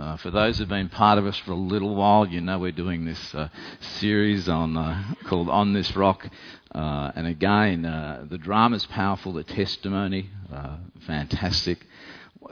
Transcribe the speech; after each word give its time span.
Uh, 0.00 0.16
for 0.16 0.30
those 0.30 0.56
who've 0.56 0.68
been 0.68 0.88
part 0.88 1.18
of 1.18 1.26
us 1.26 1.36
for 1.36 1.52
a 1.52 1.56
little 1.56 1.94
while, 1.94 2.26
you 2.26 2.40
know 2.40 2.58
we're 2.58 2.72
doing 2.72 3.04
this 3.04 3.34
uh, 3.34 3.50
series 3.80 4.48
on 4.48 4.74
uh, 4.74 5.12
called 5.24 5.50
"On 5.50 5.74
This 5.74 5.94
Rock," 5.94 6.26
uh, 6.74 7.12
and 7.14 7.26
again, 7.26 7.84
uh, 7.84 8.24
the 8.26 8.38
drama's 8.38 8.86
powerful, 8.86 9.34
the 9.34 9.44
testimony 9.44 10.30
uh, 10.50 10.76
fantastic. 11.06 11.86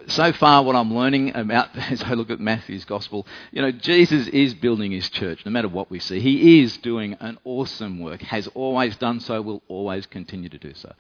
So 0.09 0.31
far, 0.35 0.63
what 0.63 0.77
I'm 0.77 0.95
learning 0.95 1.35
about 1.35 1.75
as 1.91 2.03
I 2.03 2.13
look 2.13 2.29
at 2.29 2.39
Matthew's 2.39 2.85
gospel, 2.85 3.27
you 3.51 3.63
know, 3.63 3.71
Jesus 3.71 4.29
is 4.29 4.53
building 4.53 4.93
his 4.93 5.09
church, 5.09 5.47
no 5.47 5.51
matter 5.51 5.69
what 5.69 5.91
we 5.91 6.01
see. 6.01 6.21
He 6.21 6.61
is 6.61 6.77
doing 6.77 7.17
an 7.19 7.39
awesome 7.45 7.99
work, 7.99 8.21
has 8.21 8.47
always 8.49 8.95
done 8.97 9.21
so, 9.21 9.41
will 9.41 9.63
always 9.69 10.05
continue 10.05 10.51
to 10.51 10.59
do 10.59 10.75
so. 10.75 10.93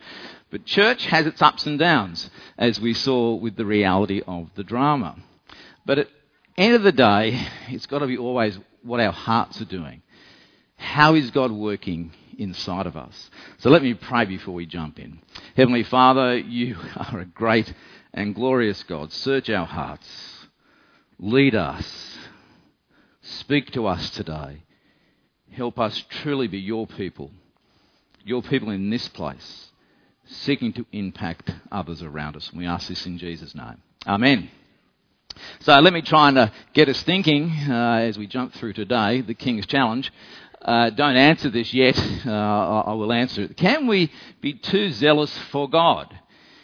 But 0.50 0.64
church 0.64 1.04
has 1.08 1.26
its 1.26 1.42
ups 1.42 1.66
and 1.66 1.78
downs, 1.78 2.30
as 2.56 2.80
we 2.80 2.94
saw 2.94 3.34
with 3.34 3.56
the 3.56 3.66
reality 3.66 4.22
of 4.26 4.48
the 4.54 4.64
drama. 4.64 5.16
But 5.84 5.98
at 5.98 6.08
end 6.59 6.75
of 6.75 6.82
the 6.82 6.93
day, 6.93 7.40
it's 7.68 7.87
got 7.87 8.01
to 8.01 8.06
be 8.06 8.19
always 8.19 8.59
what 8.82 9.01
our 9.01 9.12
hearts 9.12 9.60
are 9.60 9.66
doing. 9.66 10.02
How 10.77 11.15
is 11.15 11.30
God 11.30 11.52
working 11.52 12.12
inside 12.37 12.87
of 12.87 12.96
us? 12.96 13.30
So 13.59 13.70
let 13.70 13.82
me 13.82 13.95
pray 13.95 14.24
before 14.24 14.55
we 14.55 14.66
jump 14.66 14.98
in. 14.98 15.20
Heavenly 15.56 15.84
Father, 15.84 16.37
you 16.37 16.77
are 16.96 17.20
a 17.20 17.24
great 17.24 17.73
and 18.12 18.34
glorious 18.34 18.82
God. 18.82 19.12
Search 19.12 19.48
our 19.48 19.66
hearts. 19.66 20.09
Lead 21.18 21.55
us. 21.55 22.18
Speak 23.23 23.70
to 23.73 23.87
us 23.87 24.10
today. 24.10 24.62
Help 25.52 25.79
us 25.79 26.04
truly 26.09 26.46
be 26.46 26.59
your 26.59 26.87
people, 26.87 27.30
your 28.24 28.43
people 28.43 28.70
in 28.70 28.90
this 28.90 29.09
place, 29.09 29.70
seeking 30.24 30.73
to 30.74 30.87
impact 30.93 31.52
others 31.73 32.02
around 32.02 32.37
us. 32.37 32.52
We 32.52 32.66
ask 32.66 32.88
this 32.88 33.06
in 33.06 33.18
Jesus' 33.18 33.54
name. 33.54 33.82
Amen. 34.06 34.51
So 35.60 35.78
let 35.80 35.92
me 35.92 36.02
try 36.02 36.28
and 36.28 36.38
uh, 36.38 36.48
get 36.73 36.88
us 36.88 37.02
thinking 37.02 37.51
uh, 37.69 38.01
as 38.02 38.19
we 38.19 38.27
jump 38.27 38.55
through 38.55 38.73
today, 38.74 39.20
the 39.20 39.34
King's 39.34 39.66
Challenge. 39.66 40.12
Uh, 40.62 40.90
don't 40.90 41.16
answer 41.16 41.51
this 41.51 41.73
yet. 41.73 41.99
Uh, 42.26 42.30
I 42.30 42.95
will 42.95 43.12
answer 43.12 43.43
it. 43.43 43.57
Can 43.57 43.87
we 43.87 44.10
be 44.40 44.54
too 44.54 44.90
zealous 44.90 45.37
for 45.51 45.68
God? 45.68 46.18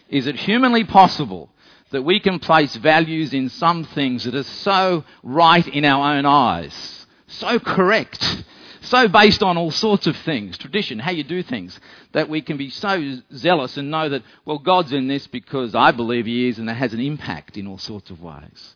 Is 0.09 0.27
it 0.27 0.37
humanly 0.37 0.85
possible 0.85 1.51
that 1.91 2.03
we 2.03 2.19
can 2.19 2.41
place 2.41 2.75
values 2.77 3.33
in 3.33 3.49
some 3.49 3.85
things 3.85 4.25
that 4.25 4.35
are 4.35 4.43
so 4.43 5.05
right 5.23 5.67
in 5.69 5.85
our 5.85 6.17
own 6.17 6.27
eyes, 6.27 7.07
so 7.29 7.59
correct, 7.61 8.45
so 8.85 9.09
based 9.09 9.43
on 9.43 9.57
all 9.57 9.71
sorts 9.71 10.07
of 10.07 10.17
things, 10.19 10.59
tradition, 10.59 10.99
how 10.99 11.11
you 11.11 11.25
do 11.25 11.43
things, 11.43 11.79
that 12.13 12.29
we 12.29 12.43
can 12.43 12.57
be 12.57 12.71
so 12.71 13.19
zealous 13.35 13.77
and 13.77 13.91
know 13.91 14.09
that, 14.09 14.23
well, 14.45 14.59
God's 14.59 14.93
in 14.93 15.09
this 15.09 15.27
because 15.27 15.75
I 15.75 15.91
believe 15.91 16.27
He 16.27 16.49
is 16.49 16.59
and 16.59 16.69
it 16.69 16.75
has 16.75 16.93
an 16.93 17.01
impact 17.01 17.57
in 17.57 17.67
all 17.67 17.79
sorts 17.79 18.11
of 18.11 18.23
ways. 18.23 18.75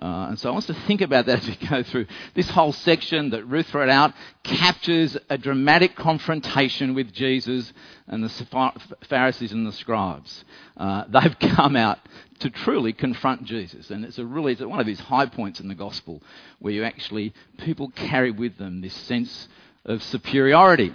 Uh, 0.00 0.28
and 0.30 0.38
so 0.38 0.48
I 0.48 0.52
want 0.52 0.70
us 0.70 0.74
to 0.74 0.82
think 0.86 1.02
about 1.02 1.26
that 1.26 1.40
as 1.40 1.46
we 1.46 1.68
go 1.68 1.82
through. 1.82 2.06
This 2.34 2.48
whole 2.48 2.72
section 2.72 3.30
that 3.30 3.44
Ruth 3.44 3.74
wrote 3.74 3.90
out 3.90 4.14
captures 4.42 5.16
a 5.28 5.36
dramatic 5.36 5.94
confrontation 5.94 6.94
with 6.94 7.12
Jesus 7.12 7.70
and 8.06 8.24
the 8.24 8.92
Pharisees 9.08 9.52
and 9.52 9.66
the 9.66 9.72
scribes. 9.72 10.44
Uh, 10.76 11.04
they've 11.08 11.38
come 11.54 11.76
out 11.76 11.98
to 12.40 12.50
truly 12.50 12.92
confront 12.92 13.44
Jesus. 13.44 13.90
And 13.90 14.04
it's 14.04 14.18
a 14.18 14.24
really 14.24 14.52
it's 14.52 14.62
one 14.62 14.80
of 14.80 14.86
these 14.86 15.00
high 15.00 15.26
points 15.26 15.60
in 15.60 15.68
the 15.68 15.74
gospel 15.74 16.22
where 16.58 16.72
you 16.72 16.84
actually, 16.84 17.32
people 17.58 17.90
carry 17.90 18.30
with 18.30 18.58
them 18.58 18.80
this 18.80 18.94
sense 18.94 19.48
of 19.84 20.02
superiority. 20.02 20.94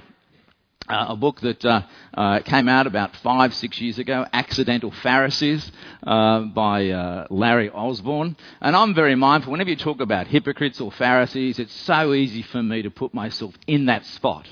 Uh, 0.87 1.07
a 1.09 1.15
book 1.15 1.41
that 1.41 1.65
uh, 1.65 1.81
uh, 2.13 2.39
came 2.41 2.69
out 2.69 2.85
about 2.85 3.15
five, 3.15 3.55
six 3.55 3.81
years 3.81 3.97
ago, 3.97 4.23
Accidental 4.31 4.91
Pharisees, 4.91 5.71
uh, 6.05 6.41
by 6.41 6.89
uh, 6.89 7.25
Larry 7.31 7.71
Osborne. 7.71 8.37
And 8.61 8.75
I'm 8.75 8.93
very 8.93 9.15
mindful, 9.15 9.51
whenever 9.51 9.71
you 9.71 9.77
talk 9.77 9.99
about 9.99 10.27
hypocrites 10.27 10.79
or 10.79 10.91
Pharisees, 10.91 11.57
it's 11.57 11.73
so 11.73 12.13
easy 12.13 12.43
for 12.43 12.61
me 12.61 12.83
to 12.83 12.91
put 12.91 13.15
myself 13.15 13.55
in 13.65 13.87
that 13.87 14.05
spot. 14.05 14.47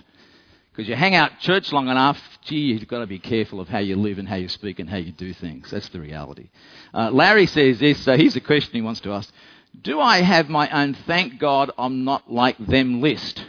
Because 0.74 0.90
you 0.90 0.96
hang 0.96 1.14
out 1.14 1.40
church 1.40 1.72
long 1.72 1.88
enough, 1.88 2.20
gee, 2.42 2.74
you've 2.74 2.88
got 2.88 3.00
to 3.00 3.06
be 3.06 3.20
careful 3.20 3.60
of 3.60 3.70
how 3.70 3.78
you 3.78 3.96
live 3.96 4.18
and 4.18 4.28
how 4.28 4.38
you 4.38 4.48
speak 4.48 4.80
and 4.80 4.90
how 4.90 4.98
you 4.98 5.12
do 5.12 5.32
things. 5.32 5.70
That's 5.70 5.88
the 5.90 6.02
reality. 6.02 6.50
Uh, 6.92 7.12
Larry 7.12 7.46
says 7.46 7.78
this, 7.78 8.04
so 8.04 8.18
here's 8.18 8.36
a 8.36 8.42
question 8.42 8.74
he 8.74 8.82
wants 8.82 9.02
to 9.02 9.12
ask. 9.12 9.32
Do 9.80 10.00
I 10.00 10.22
have 10.22 10.50
my 10.50 10.68
own 10.70 10.96
thank 11.06 11.40
God 11.40 11.70
I'm 11.78 12.06
not 12.06 12.32
like 12.32 12.58
them 12.58 13.02
list? 13.02 13.46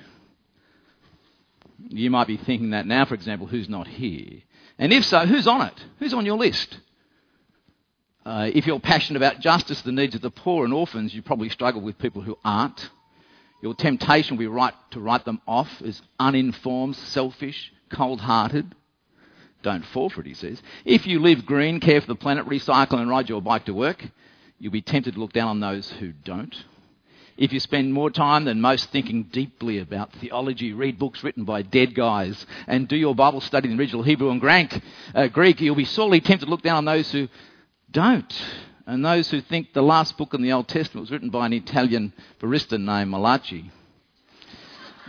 You 1.88 2.10
might 2.10 2.26
be 2.26 2.36
thinking 2.36 2.70
that 2.70 2.86
now, 2.86 3.06
for 3.06 3.14
example, 3.14 3.46
who's 3.46 3.70
not 3.70 3.86
here? 3.86 4.42
And 4.78 4.92
if 4.92 5.06
so, 5.06 5.20
who's 5.24 5.46
on 5.46 5.62
it? 5.62 5.84
Who's 6.00 6.12
on 6.12 6.26
your 6.26 6.36
list? 6.36 6.78
Uh, 8.26 8.50
if 8.52 8.66
you're 8.66 8.80
passionate 8.80 9.16
about 9.16 9.40
justice, 9.40 9.80
the 9.80 9.92
needs 9.92 10.14
of 10.14 10.20
the 10.20 10.30
poor 10.30 10.66
and 10.66 10.74
orphans, 10.74 11.14
you 11.14 11.22
probably 11.22 11.48
struggle 11.48 11.80
with 11.80 11.98
people 11.98 12.20
who 12.20 12.36
aren't. 12.44 12.90
Your 13.64 13.74
temptation 13.74 14.36
will 14.36 14.44
be 14.44 14.46
right 14.46 14.74
to 14.90 15.00
write 15.00 15.24
them 15.24 15.40
off 15.48 15.82
as 15.82 16.00
uninformed, 16.20 16.94
selfish, 16.96 17.72
cold 17.90 18.20
hearted. 18.20 18.74
Don't 19.62 19.84
fall 19.86 20.10
for 20.10 20.20
it, 20.20 20.26
he 20.26 20.34
says. 20.34 20.62
If 20.84 21.06
you 21.06 21.18
live 21.18 21.46
green, 21.46 21.80
care 21.80 22.00
for 22.00 22.06
the 22.06 22.14
planet, 22.14 22.46
recycle, 22.46 23.00
and 23.00 23.08
ride 23.08 23.28
your 23.30 23.40
bike 23.40 23.64
to 23.64 23.74
work, 23.74 24.04
you'll 24.58 24.70
be 24.70 24.82
tempted 24.82 25.14
to 25.14 25.20
look 25.20 25.32
down 25.32 25.48
on 25.48 25.60
those 25.60 25.90
who 25.92 26.12
don't 26.12 26.54
if 27.36 27.52
you 27.52 27.60
spend 27.60 27.92
more 27.92 28.10
time 28.10 28.44
than 28.44 28.60
most 28.60 28.90
thinking 28.90 29.24
deeply 29.24 29.78
about 29.78 30.12
theology, 30.12 30.72
read 30.72 30.98
books 30.98 31.24
written 31.24 31.44
by 31.44 31.62
dead 31.62 31.94
guys, 31.94 32.46
and 32.66 32.86
do 32.86 32.96
your 32.96 33.14
Bible 33.14 33.40
study 33.40 33.70
in 33.70 33.78
original 33.78 34.02
Hebrew 34.02 34.30
and 34.30 34.40
Greek, 34.40 34.80
uh, 35.14 35.26
Greek, 35.28 35.60
you'll 35.60 35.74
be 35.74 35.84
sorely 35.84 36.20
tempted 36.20 36.46
to 36.46 36.50
look 36.50 36.62
down 36.62 36.78
on 36.78 36.84
those 36.84 37.10
who 37.10 37.28
don't, 37.90 38.32
and 38.86 39.04
those 39.04 39.30
who 39.30 39.40
think 39.40 39.72
the 39.72 39.82
last 39.82 40.18
book 40.18 40.34
in 40.34 40.42
the 40.42 40.52
Old 40.52 40.68
Testament 40.68 41.02
was 41.02 41.10
written 41.10 41.30
by 41.30 41.46
an 41.46 41.52
Italian 41.52 42.12
barista 42.40 42.78
named 42.78 43.10
Malachi. 43.10 43.70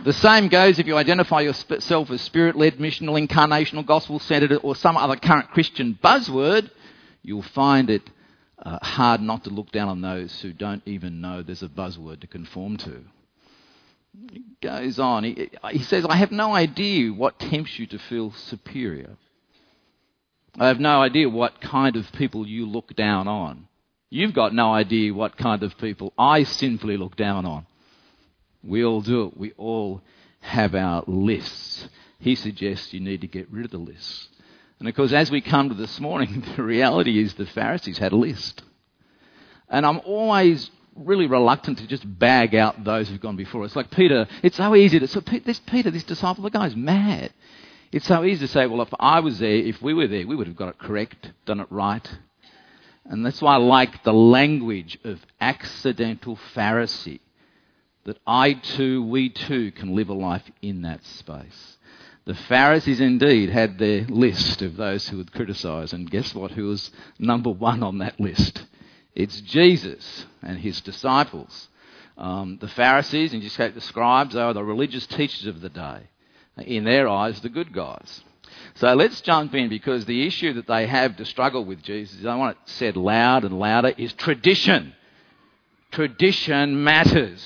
The 0.04 0.12
same 0.12 0.48
goes 0.48 0.78
if 0.78 0.86
you 0.86 0.96
identify 0.96 1.40
yourself 1.40 2.10
as 2.10 2.20
spirit 2.20 2.56
led, 2.56 2.78
missional, 2.78 3.18
incarnational, 3.26 3.86
gospel 3.86 4.18
centered, 4.18 4.58
or 4.62 4.76
some 4.76 4.96
other 4.96 5.16
current 5.16 5.50
Christian 5.50 5.98
buzzword, 6.02 6.70
you'll 7.22 7.42
find 7.42 7.88
it 7.88 8.02
uh, 8.58 8.78
hard 8.82 9.20
not 9.20 9.44
to 9.44 9.50
look 9.50 9.70
down 9.72 9.88
on 9.88 10.00
those 10.02 10.40
who 10.40 10.52
don't 10.52 10.82
even 10.86 11.20
know 11.20 11.42
there's 11.42 11.62
a 11.62 11.68
buzzword 11.68 12.20
to 12.20 12.26
conform 12.26 12.76
to. 12.78 13.04
He 14.32 14.44
goes 14.62 14.98
on. 14.98 15.24
He, 15.24 15.50
he 15.70 15.82
says, 15.82 16.06
I 16.08 16.16
have 16.16 16.32
no 16.32 16.54
idea 16.54 17.12
what 17.12 17.38
tempts 17.38 17.78
you 17.78 17.86
to 17.88 17.98
feel 17.98 18.32
superior. 18.32 19.16
I 20.58 20.68
have 20.68 20.80
no 20.80 21.02
idea 21.02 21.28
what 21.28 21.60
kind 21.60 21.96
of 21.96 22.10
people 22.12 22.46
you 22.46 22.66
look 22.66 22.96
down 22.96 23.28
on. 23.28 23.68
You've 24.08 24.32
got 24.32 24.54
no 24.54 24.72
idea 24.72 25.12
what 25.12 25.36
kind 25.36 25.62
of 25.62 25.76
people 25.78 26.12
I 26.18 26.44
sinfully 26.44 26.96
look 26.96 27.16
down 27.16 27.44
on. 27.44 27.66
We 28.62 28.84
all 28.84 29.02
do 29.02 29.26
it. 29.26 29.36
We 29.36 29.52
all 29.58 30.00
have 30.40 30.74
our 30.74 31.04
lists. 31.06 31.88
He 32.18 32.34
suggests 32.34 32.92
you 32.92 33.00
need 33.00 33.20
to 33.20 33.26
get 33.26 33.50
rid 33.50 33.66
of 33.66 33.70
the 33.70 33.78
lists. 33.78 34.28
And 34.78 34.88
of 34.88 34.94
course, 34.94 35.12
as 35.12 35.30
we 35.30 35.40
come 35.40 35.68
to 35.68 35.74
this 35.74 36.00
morning, 36.00 36.44
the 36.56 36.62
reality 36.62 37.18
is 37.22 37.34
the 37.34 37.46
Pharisees 37.46 37.98
had 37.98 38.12
a 38.12 38.16
list. 38.16 38.62
And 39.68 39.84
I'm 39.84 40.00
always 40.04 40.70
really 40.94 41.26
reluctant 41.26 41.78
to 41.78 41.86
just 41.86 42.18
bag 42.18 42.54
out 42.54 42.82
those 42.82 43.08
who've 43.08 43.20
gone 43.20 43.36
before 43.36 43.64
us. 43.64 43.76
Like 43.76 43.90
Peter, 43.90 44.26
it's 44.42 44.56
so 44.56 44.74
easy 44.74 44.98
to. 44.98 45.08
So 45.08 45.20
this 45.20 45.60
Peter, 45.60 45.90
this 45.90 46.04
disciple, 46.04 46.44
the 46.44 46.50
guy's 46.50 46.76
mad. 46.76 47.32
It's 47.92 48.06
so 48.06 48.24
easy 48.24 48.46
to 48.46 48.52
say, 48.52 48.66
well, 48.66 48.82
if 48.82 48.92
I 48.98 49.20
was 49.20 49.38
there, 49.38 49.50
if 49.50 49.80
we 49.80 49.94
were 49.94 50.08
there, 50.08 50.26
we 50.26 50.36
would 50.36 50.46
have 50.46 50.56
got 50.56 50.68
it 50.68 50.78
correct, 50.78 51.32
done 51.44 51.60
it 51.60 51.68
right. 51.70 52.08
And 53.04 53.24
that's 53.24 53.40
why 53.40 53.54
I 53.54 53.58
like 53.58 54.02
the 54.02 54.12
language 54.12 54.98
of 55.04 55.20
accidental 55.40 56.38
Pharisee. 56.54 57.20
That 58.04 58.18
I 58.26 58.54
too, 58.54 59.02
we 59.04 59.30
too 59.30 59.72
can 59.72 59.94
live 59.94 60.08
a 60.08 60.14
life 60.14 60.48
in 60.62 60.82
that 60.82 61.04
space. 61.04 61.76
The 62.24 62.34
Pharisees 62.34 63.00
indeed 63.00 63.50
had 63.50 63.78
their 63.78 64.04
list 64.04 64.62
of 64.62 64.76
those 64.76 65.08
who 65.08 65.16
would 65.18 65.32
criticize, 65.32 65.92
and 65.92 66.10
guess 66.10 66.34
what? 66.34 66.50
Who 66.52 66.66
was 66.66 66.90
number 67.18 67.50
one 67.50 67.84
on 67.84 67.98
that 67.98 68.18
list? 68.18 68.64
It's 69.14 69.40
Jesus 69.40 70.26
and 70.42 70.58
his 70.58 70.80
disciples. 70.80 71.68
Um, 72.18 72.58
the 72.60 72.68
Pharisees, 72.68 73.32
and 73.32 73.42
just 73.42 73.56
the 73.56 73.80
scribes, 73.80 74.34
they 74.34 74.40
are 74.40 74.54
the 74.54 74.64
religious 74.64 75.06
teachers 75.06 75.46
of 75.46 75.60
the 75.60 75.68
day. 75.68 76.08
In 76.58 76.84
their 76.84 77.08
eyes, 77.08 77.40
the 77.40 77.48
good 77.48 77.72
guys. 77.72 78.24
So 78.76 78.92
let's 78.94 79.20
jump 79.20 79.54
in 79.54 79.68
because 79.68 80.04
the 80.04 80.26
issue 80.26 80.54
that 80.54 80.66
they 80.66 80.86
have 80.86 81.16
to 81.16 81.24
struggle 81.24 81.64
with 81.64 81.82
Jesus, 81.82 82.24
I 82.26 82.34
want 82.36 82.56
it 82.56 82.70
said 82.70 82.96
loud 82.96 83.44
and 83.44 83.58
louder, 83.58 83.92
is 83.96 84.12
tradition. 84.14 84.94
Tradition 85.90 86.82
matters, 86.82 87.42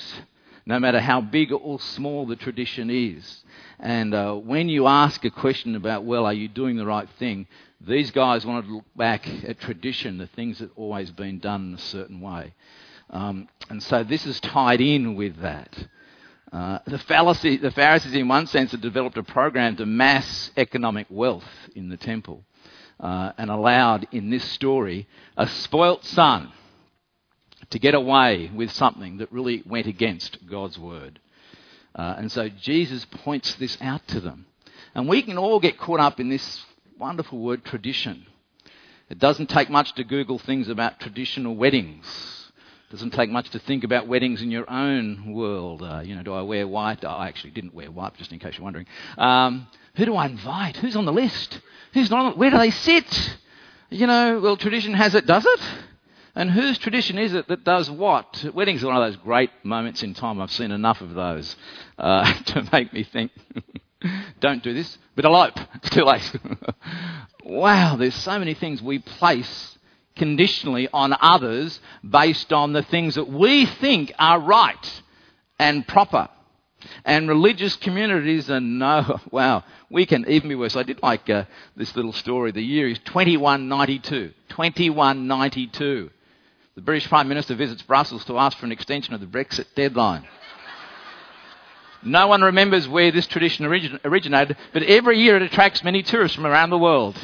no 0.65 0.79
matter 0.79 0.99
how 0.99 1.21
big 1.21 1.51
or 1.51 1.79
small 1.79 2.25
the 2.25 2.35
tradition 2.35 2.89
is. 2.89 3.43
And 3.79 4.13
uh, 4.13 4.35
when 4.35 4.69
you 4.69 4.87
ask 4.87 5.23
a 5.25 5.31
question 5.31 5.75
about, 5.75 6.03
well, 6.03 6.25
are 6.25 6.33
you 6.33 6.47
doing 6.47 6.75
the 6.75 6.85
right 6.85 7.09
thing? 7.17 7.47
These 7.79 8.11
guys 8.11 8.45
wanted 8.45 8.67
to 8.67 8.75
look 8.75 8.85
back 8.95 9.27
at 9.45 9.59
tradition, 9.59 10.17
the 10.17 10.27
things 10.27 10.59
that 10.59 10.69
always 10.75 11.11
been 11.11 11.39
done 11.39 11.69
in 11.69 11.73
a 11.73 11.79
certain 11.79 12.21
way. 12.21 12.53
Um, 13.09 13.47
and 13.69 13.81
so 13.81 14.03
this 14.03 14.25
is 14.25 14.39
tied 14.39 14.81
in 14.81 15.15
with 15.15 15.37
that. 15.41 15.87
Uh, 16.51 16.79
the, 16.85 16.97
fallacy, 16.97 17.57
the 17.57 17.71
Pharisees, 17.71 18.13
in 18.13 18.27
one 18.27 18.45
sense, 18.45 18.71
had 18.71 18.81
developed 18.81 19.17
a 19.17 19.23
program 19.23 19.77
to 19.77 19.85
mass 19.85 20.51
economic 20.57 21.07
wealth 21.09 21.47
in 21.75 21.87
the 21.87 21.97
temple 21.97 22.43
uh, 22.99 23.31
and 23.37 23.49
allowed, 23.49 24.07
in 24.11 24.29
this 24.29 24.43
story, 24.43 25.07
a 25.37 25.47
spoilt 25.47 26.03
son 26.03 26.51
to 27.69 27.79
get 27.79 27.95
away 27.95 28.51
with 28.53 28.69
something 28.71 29.17
that 29.17 29.31
really 29.31 29.63
went 29.65 29.87
against 29.87 30.45
God's 30.45 30.77
word. 30.77 31.19
Uh, 31.95 32.15
and 32.17 32.31
so 32.31 32.49
Jesus 32.49 33.05
points 33.05 33.53
this 33.55 33.77
out 33.81 34.05
to 34.09 34.19
them. 34.19 34.45
And 34.93 35.07
we 35.07 35.21
can 35.21 35.37
all 35.37 35.59
get 35.59 35.77
caught 35.77 36.01
up 36.01 36.19
in 36.19 36.29
this 36.29 36.65
wonderful 36.99 37.39
word 37.39 37.63
tradition. 37.63 38.25
It 39.09 39.19
doesn't 39.19 39.47
take 39.47 39.69
much 39.69 39.93
to 39.95 40.03
Google 40.03 40.37
things 40.37 40.67
about 40.67 40.99
traditional 40.99 41.55
weddings. 41.55 42.40
Doesn't 42.91 43.11
take 43.11 43.29
much 43.29 43.49
to 43.51 43.59
think 43.59 43.85
about 43.85 44.07
weddings 44.07 44.41
in 44.41 44.51
your 44.51 44.69
own 44.69 45.31
world. 45.33 45.81
Uh, 45.81 46.01
you 46.03 46.13
know, 46.13 46.23
do 46.23 46.33
I 46.33 46.41
wear 46.41 46.67
white? 46.67 47.05
I 47.05 47.29
actually 47.29 47.51
didn't 47.51 47.73
wear 47.73 47.89
white, 47.89 48.17
just 48.17 48.33
in 48.33 48.39
case 48.39 48.57
you're 48.57 48.65
wondering. 48.65 48.85
Um, 49.17 49.67
who 49.95 50.03
do 50.03 50.15
I 50.15 50.25
invite? 50.25 50.75
Who's 50.75 50.97
on 50.97 51.05
the 51.05 51.13
list? 51.13 51.61
Who's 51.93 52.09
not 52.09 52.33
on, 52.33 52.37
Where 52.37 52.51
do 52.51 52.57
they 52.57 52.69
sit? 52.69 53.37
You 53.89 54.07
know, 54.07 54.41
well, 54.41 54.57
tradition 54.57 54.93
has 54.93 55.15
it, 55.15 55.25
does 55.25 55.45
it? 55.45 55.61
And 56.35 56.51
whose 56.51 56.77
tradition 56.77 57.17
is 57.17 57.33
it 57.33 57.47
that 57.47 57.63
does 57.63 57.89
what? 57.89 58.45
Weddings 58.53 58.83
are 58.83 58.87
one 58.87 58.97
of 58.97 59.07
those 59.07 59.23
great 59.23 59.51
moments 59.63 60.03
in 60.03 60.13
time. 60.13 60.41
I've 60.41 60.51
seen 60.51 60.71
enough 60.71 60.99
of 60.99 61.13
those 61.13 61.55
uh, 61.97 62.33
to 62.47 62.67
make 62.73 62.91
me 62.91 63.03
think, 63.05 63.31
don't 64.41 64.61
do 64.61 64.73
this, 64.73 64.97
but 65.15 65.23
elope. 65.23 65.57
It's 65.75 65.89
too 65.91 66.03
late. 66.03 66.29
wow, 67.45 67.95
there's 67.95 68.15
so 68.15 68.37
many 68.37 68.53
things 68.53 68.81
we 68.81 68.99
place 68.99 69.77
conditionally 70.21 70.87
on 70.93 71.15
others 71.19 71.79
based 72.07 72.53
on 72.53 72.73
the 72.73 72.83
things 72.83 73.15
that 73.15 73.27
we 73.27 73.65
think 73.65 74.13
are 74.19 74.39
right 74.39 75.01
and 75.57 75.87
proper. 75.87 76.29
And 77.03 77.27
religious 77.27 77.75
communities 77.75 78.47
are 78.51 78.59
no, 78.59 79.19
wow, 79.31 79.63
we 79.89 80.05
can 80.05 80.29
even 80.29 80.49
be 80.49 80.53
worse. 80.53 80.75
I 80.75 80.83
did 80.83 81.01
like 81.01 81.27
uh, 81.27 81.45
this 81.75 81.95
little 81.95 82.13
story. 82.13 82.51
The 82.51 82.61
year 82.61 82.87
is 82.87 82.99
2192. 82.99 84.31
2192. 84.49 86.11
The 86.75 86.81
British 86.81 87.09
Prime 87.09 87.27
Minister 87.27 87.55
visits 87.55 87.81
Brussels 87.81 88.23
to 88.25 88.37
ask 88.37 88.59
for 88.59 88.67
an 88.67 88.71
extension 88.71 89.15
of 89.15 89.21
the 89.21 89.25
Brexit 89.25 89.65
deadline. 89.73 90.27
No 92.03 92.27
one 92.27 92.43
remembers 92.43 92.87
where 92.87 93.11
this 93.11 93.25
tradition 93.25 93.65
origin- 93.65 93.99
originated, 94.05 94.55
but 94.71 94.83
every 94.83 95.17
year 95.17 95.37
it 95.37 95.41
attracts 95.41 95.83
many 95.83 96.03
tourists 96.03 96.35
from 96.35 96.45
around 96.45 96.69
the 96.69 96.77
world. 96.77 97.17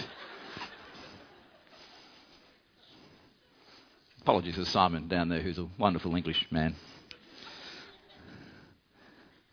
Apologies 4.27 4.55
to 4.55 4.65
Simon 4.65 5.07
down 5.07 5.29
there, 5.29 5.39
who's 5.39 5.57
a 5.57 5.69
wonderful 5.77 6.13
English 6.13 6.47
man. 6.51 6.75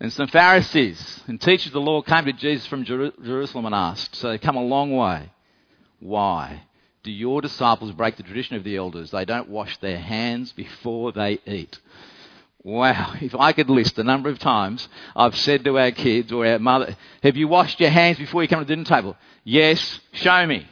And 0.00 0.12
some 0.12 0.26
Pharisees 0.26 1.22
and 1.28 1.40
teachers 1.40 1.68
of 1.68 1.74
the 1.74 1.80
law 1.80 2.02
came 2.02 2.24
to 2.24 2.32
Jesus 2.32 2.66
from 2.66 2.82
Jer- 2.82 3.12
Jerusalem 3.22 3.66
and 3.66 3.74
asked, 3.76 4.16
so 4.16 4.30
they 4.30 4.38
come 4.38 4.56
a 4.56 4.64
long 4.64 4.96
way. 4.96 5.30
Why? 6.00 6.62
do 7.04 7.12
your 7.12 7.40
disciples 7.40 7.92
break 7.92 8.16
the 8.16 8.24
tradition 8.24 8.56
of 8.56 8.64
the 8.64 8.76
elders? 8.76 9.12
They 9.12 9.24
don't 9.24 9.48
wash 9.48 9.78
their 9.78 9.98
hands 9.98 10.50
before 10.50 11.12
they 11.12 11.38
eat. 11.46 11.78
Wow, 12.64 13.14
if 13.20 13.36
I 13.36 13.52
could 13.52 13.70
list 13.70 13.94
the 13.94 14.02
number 14.02 14.28
of 14.28 14.40
times 14.40 14.88
I've 15.14 15.36
said 15.36 15.62
to 15.64 15.78
our 15.78 15.92
kids 15.92 16.32
or 16.32 16.44
our 16.44 16.58
mother, 16.58 16.96
Have 17.22 17.36
you 17.36 17.46
washed 17.46 17.78
your 17.78 17.90
hands 17.90 18.18
before 18.18 18.42
you 18.42 18.48
come 18.48 18.58
to 18.58 18.64
the 18.64 18.74
dinner 18.74 18.88
table? 18.88 19.16
Yes, 19.44 20.00
show 20.12 20.44
me. 20.46 20.66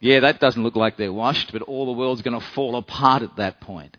Yeah, 0.00 0.20
that 0.20 0.40
doesn't 0.40 0.62
look 0.62 0.76
like 0.76 0.96
they're 0.96 1.12
washed, 1.12 1.52
but 1.52 1.62
all 1.62 1.86
the 1.86 1.92
world's 1.92 2.22
going 2.22 2.38
to 2.38 2.46
fall 2.48 2.76
apart 2.76 3.22
at 3.22 3.36
that 3.36 3.60
point. 3.60 3.98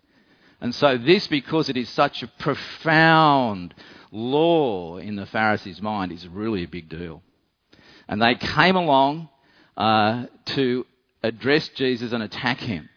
And 0.60 0.74
so, 0.74 0.98
this, 0.98 1.28
because 1.28 1.70
it 1.70 1.78
is 1.78 1.90
such 1.90 2.24
a 2.24 2.28
profound 2.28 3.74
law 4.12 4.98
in 4.98 5.16
the 5.16 5.26
Pharisees' 5.28 5.82
mind, 5.82 6.12
is 6.12 6.28
really 6.28 6.64
a 6.64 6.68
big 6.68 6.90
deal. 6.90 7.22
And 8.08 8.22
they 8.22 8.36
came 8.36 8.76
along 8.76 9.30
uh, 9.78 10.26
to 10.48 10.86
address 11.24 11.70
Jesus 11.70 12.12
and 12.14 12.24
attack 12.24 12.60
him. 12.60 12.90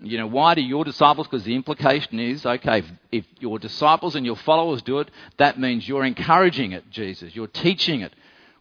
You 0.00 0.18
know, 0.18 0.26
why 0.26 0.54
do 0.54 0.60
your 0.60 0.84
disciples? 0.84 1.26
Because 1.28 1.44
the 1.44 1.54
implication 1.54 2.18
is 2.18 2.44
okay, 2.44 2.80
if, 2.80 2.86
if 3.12 3.24
your 3.38 3.58
disciples 3.58 4.16
and 4.16 4.26
your 4.26 4.36
followers 4.36 4.82
do 4.82 4.98
it, 4.98 5.10
that 5.38 5.58
means 5.58 5.88
you're 5.88 6.04
encouraging 6.04 6.72
it, 6.72 6.90
Jesus. 6.90 7.34
You're 7.34 7.46
teaching 7.46 8.00
it. 8.00 8.12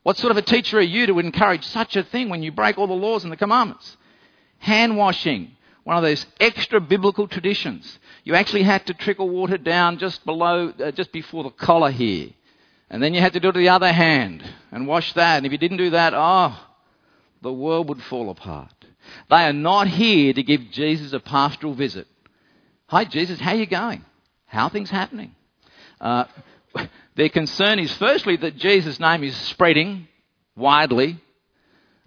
What 0.03 0.17
sort 0.17 0.31
of 0.31 0.37
a 0.37 0.41
teacher 0.41 0.77
are 0.77 0.81
you 0.81 1.07
to 1.07 1.19
encourage 1.19 1.65
such 1.65 1.95
a 1.95 2.03
thing 2.03 2.29
when 2.29 2.43
you 2.43 2.51
break 2.51 2.77
all 2.77 2.87
the 2.87 2.93
laws 2.93 3.23
and 3.23 3.31
the 3.31 3.37
commandments? 3.37 3.97
Hand 4.59 4.97
washing, 4.97 5.55
one 5.85 5.97
of 5.97 6.03
those 6.03 6.25
extra 6.39 6.79
biblical 6.79 7.27
traditions. 7.27 7.99
You 8.23 8.35
actually 8.35 8.63
had 8.63 8.85
to 8.87 8.93
trickle 8.93 9.29
water 9.29 9.57
down 9.57 9.97
just 9.97 10.25
below, 10.25 10.73
uh, 10.83 10.91
just 10.91 11.11
before 11.11 11.43
the 11.43 11.49
collar 11.49 11.91
here. 11.91 12.29
And 12.89 13.01
then 13.01 13.13
you 13.13 13.21
had 13.21 13.33
to 13.33 13.39
do 13.39 13.49
it 13.49 13.53
to 13.53 13.59
the 13.59 13.69
other 13.69 13.91
hand 13.91 14.43
and 14.71 14.87
wash 14.87 15.13
that. 15.13 15.37
And 15.37 15.45
if 15.45 15.51
you 15.51 15.57
didn't 15.57 15.77
do 15.77 15.91
that, 15.91 16.13
oh, 16.13 16.57
the 17.41 17.51
world 17.51 17.89
would 17.89 18.01
fall 18.03 18.29
apart. 18.29 18.73
They 19.29 19.35
are 19.35 19.53
not 19.53 19.87
here 19.87 20.33
to 20.33 20.43
give 20.43 20.71
Jesus 20.71 21.13
a 21.13 21.19
pastoral 21.19 21.73
visit. 21.73 22.07
Hi, 22.87 23.05
Jesus, 23.05 23.39
how 23.39 23.51
are 23.51 23.57
you 23.57 23.65
going? 23.65 24.03
How 24.45 24.65
are 24.65 24.69
things 24.69 24.89
happening? 24.89 25.35
Uh, 25.99 26.25
their 27.15 27.29
concern 27.29 27.79
is 27.79 27.93
firstly 27.93 28.37
that 28.37 28.57
Jesus' 28.57 28.99
name 28.99 29.23
is 29.23 29.35
spreading 29.35 30.07
widely, 30.55 31.19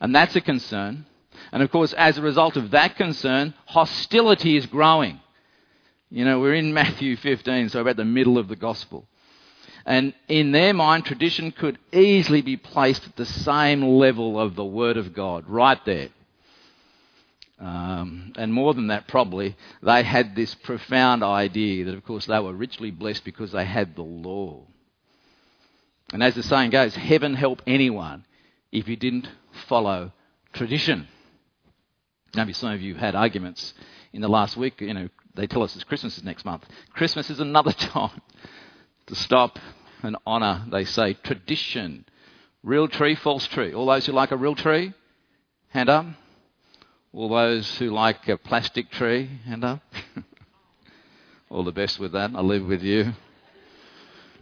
and 0.00 0.14
that's 0.14 0.36
a 0.36 0.40
concern. 0.40 1.06
And 1.52 1.62
of 1.62 1.70
course, 1.70 1.92
as 1.92 2.18
a 2.18 2.22
result 2.22 2.56
of 2.56 2.72
that 2.72 2.96
concern, 2.96 3.54
hostility 3.66 4.56
is 4.56 4.66
growing. 4.66 5.20
You 6.10 6.24
know, 6.24 6.40
we're 6.40 6.54
in 6.54 6.74
Matthew 6.74 7.16
15, 7.16 7.70
so 7.70 7.80
about 7.80 7.96
the 7.96 8.04
middle 8.04 8.38
of 8.38 8.48
the 8.48 8.56
gospel. 8.56 9.06
And 9.84 10.14
in 10.26 10.50
their 10.50 10.74
mind, 10.74 11.04
tradition 11.04 11.52
could 11.52 11.78
easily 11.92 12.42
be 12.42 12.56
placed 12.56 13.06
at 13.06 13.14
the 13.14 13.26
same 13.26 13.82
level 13.82 14.38
of 14.40 14.56
the 14.56 14.64
Word 14.64 14.96
of 14.96 15.14
God, 15.14 15.44
right 15.46 15.78
there. 15.84 16.08
Um, 17.60 18.32
and 18.36 18.52
more 18.52 18.74
than 18.74 18.88
that, 18.88 19.06
probably, 19.06 19.56
they 19.82 20.02
had 20.02 20.34
this 20.34 20.54
profound 20.56 21.22
idea 21.22 21.84
that, 21.84 21.94
of 21.94 22.04
course, 22.04 22.26
they 22.26 22.38
were 22.40 22.52
richly 22.52 22.90
blessed 22.90 23.24
because 23.24 23.52
they 23.52 23.64
had 23.64 23.94
the 23.94 24.02
law. 24.02 24.64
And 26.12 26.22
as 26.22 26.34
the 26.34 26.42
saying 26.42 26.70
goes, 26.70 26.94
heaven 26.94 27.34
help 27.34 27.62
anyone 27.66 28.24
if 28.70 28.88
you 28.88 28.96
didn't 28.96 29.28
follow 29.66 30.12
tradition. 30.52 31.08
Maybe 32.34 32.52
some 32.52 32.72
of 32.72 32.80
you 32.80 32.94
had 32.94 33.14
arguments 33.14 33.74
in 34.12 34.20
the 34.20 34.28
last 34.28 34.56
week. 34.56 34.80
You 34.80 34.94
know, 34.94 35.08
they 35.34 35.46
tell 35.46 35.62
us 35.62 35.74
it's 35.74 35.84
Christmas 35.84 36.16
is 36.16 36.24
next 36.24 36.44
month. 36.44 36.64
Christmas 36.90 37.30
is 37.30 37.40
another 37.40 37.72
time 37.72 38.20
to 39.06 39.14
stop 39.14 39.58
and 40.02 40.16
honour, 40.26 40.66
they 40.70 40.84
say, 40.84 41.14
tradition. 41.14 42.04
Real 42.62 42.88
tree, 42.88 43.14
false 43.14 43.46
tree. 43.46 43.72
All 43.72 43.86
those 43.86 44.06
who 44.06 44.12
like 44.12 44.30
a 44.30 44.36
real 44.36 44.54
tree, 44.54 44.92
hand 45.68 45.88
up. 45.88 46.06
All 47.12 47.28
those 47.28 47.78
who 47.78 47.90
like 47.90 48.28
a 48.28 48.36
plastic 48.36 48.90
tree, 48.90 49.30
hand 49.46 49.64
up. 49.64 49.80
All 51.48 51.64
the 51.64 51.72
best 51.72 51.98
with 51.98 52.12
that. 52.12 52.32
I 52.34 52.40
live 52.40 52.66
with 52.66 52.82
you. 52.82 53.12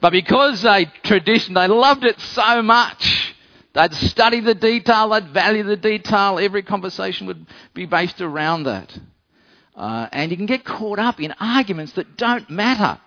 But 0.05 0.13
because 0.13 0.61
they 0.61 0.85
tradition, 1.03 1.55
they 1.55 1.67
loved 1.67 2.05
it 2.05 2.21
so 2.21 2.61
much. 2.61 3.35
They'd 3.73 3.95
study 3.95 4.41
the 4.41 4.55
detail, 4.55 5.09
they'd 5.09 5.31
value 5.31 5.63
the 5.63 5.79
detail. 5.79 6.39
Every 6.39 6.63
conversation 6.63 7.27
would 7.27 7.47
be 7.73 7.87
based 7.87 8.21
around 8.21 8.65
that. 8.65 8.99
Uh, 9.75 10.07
and 10.13 10.31
you 10.31 10.37
can 10.37 10.45
get 10.45 10.63
caught 10.63 10.99
up 10.99 11.23
in 11.23 11.33
arguments 11.41 11.93
that 11.93 12.19
don't 12.19 12.51
matter. 12.51 13.01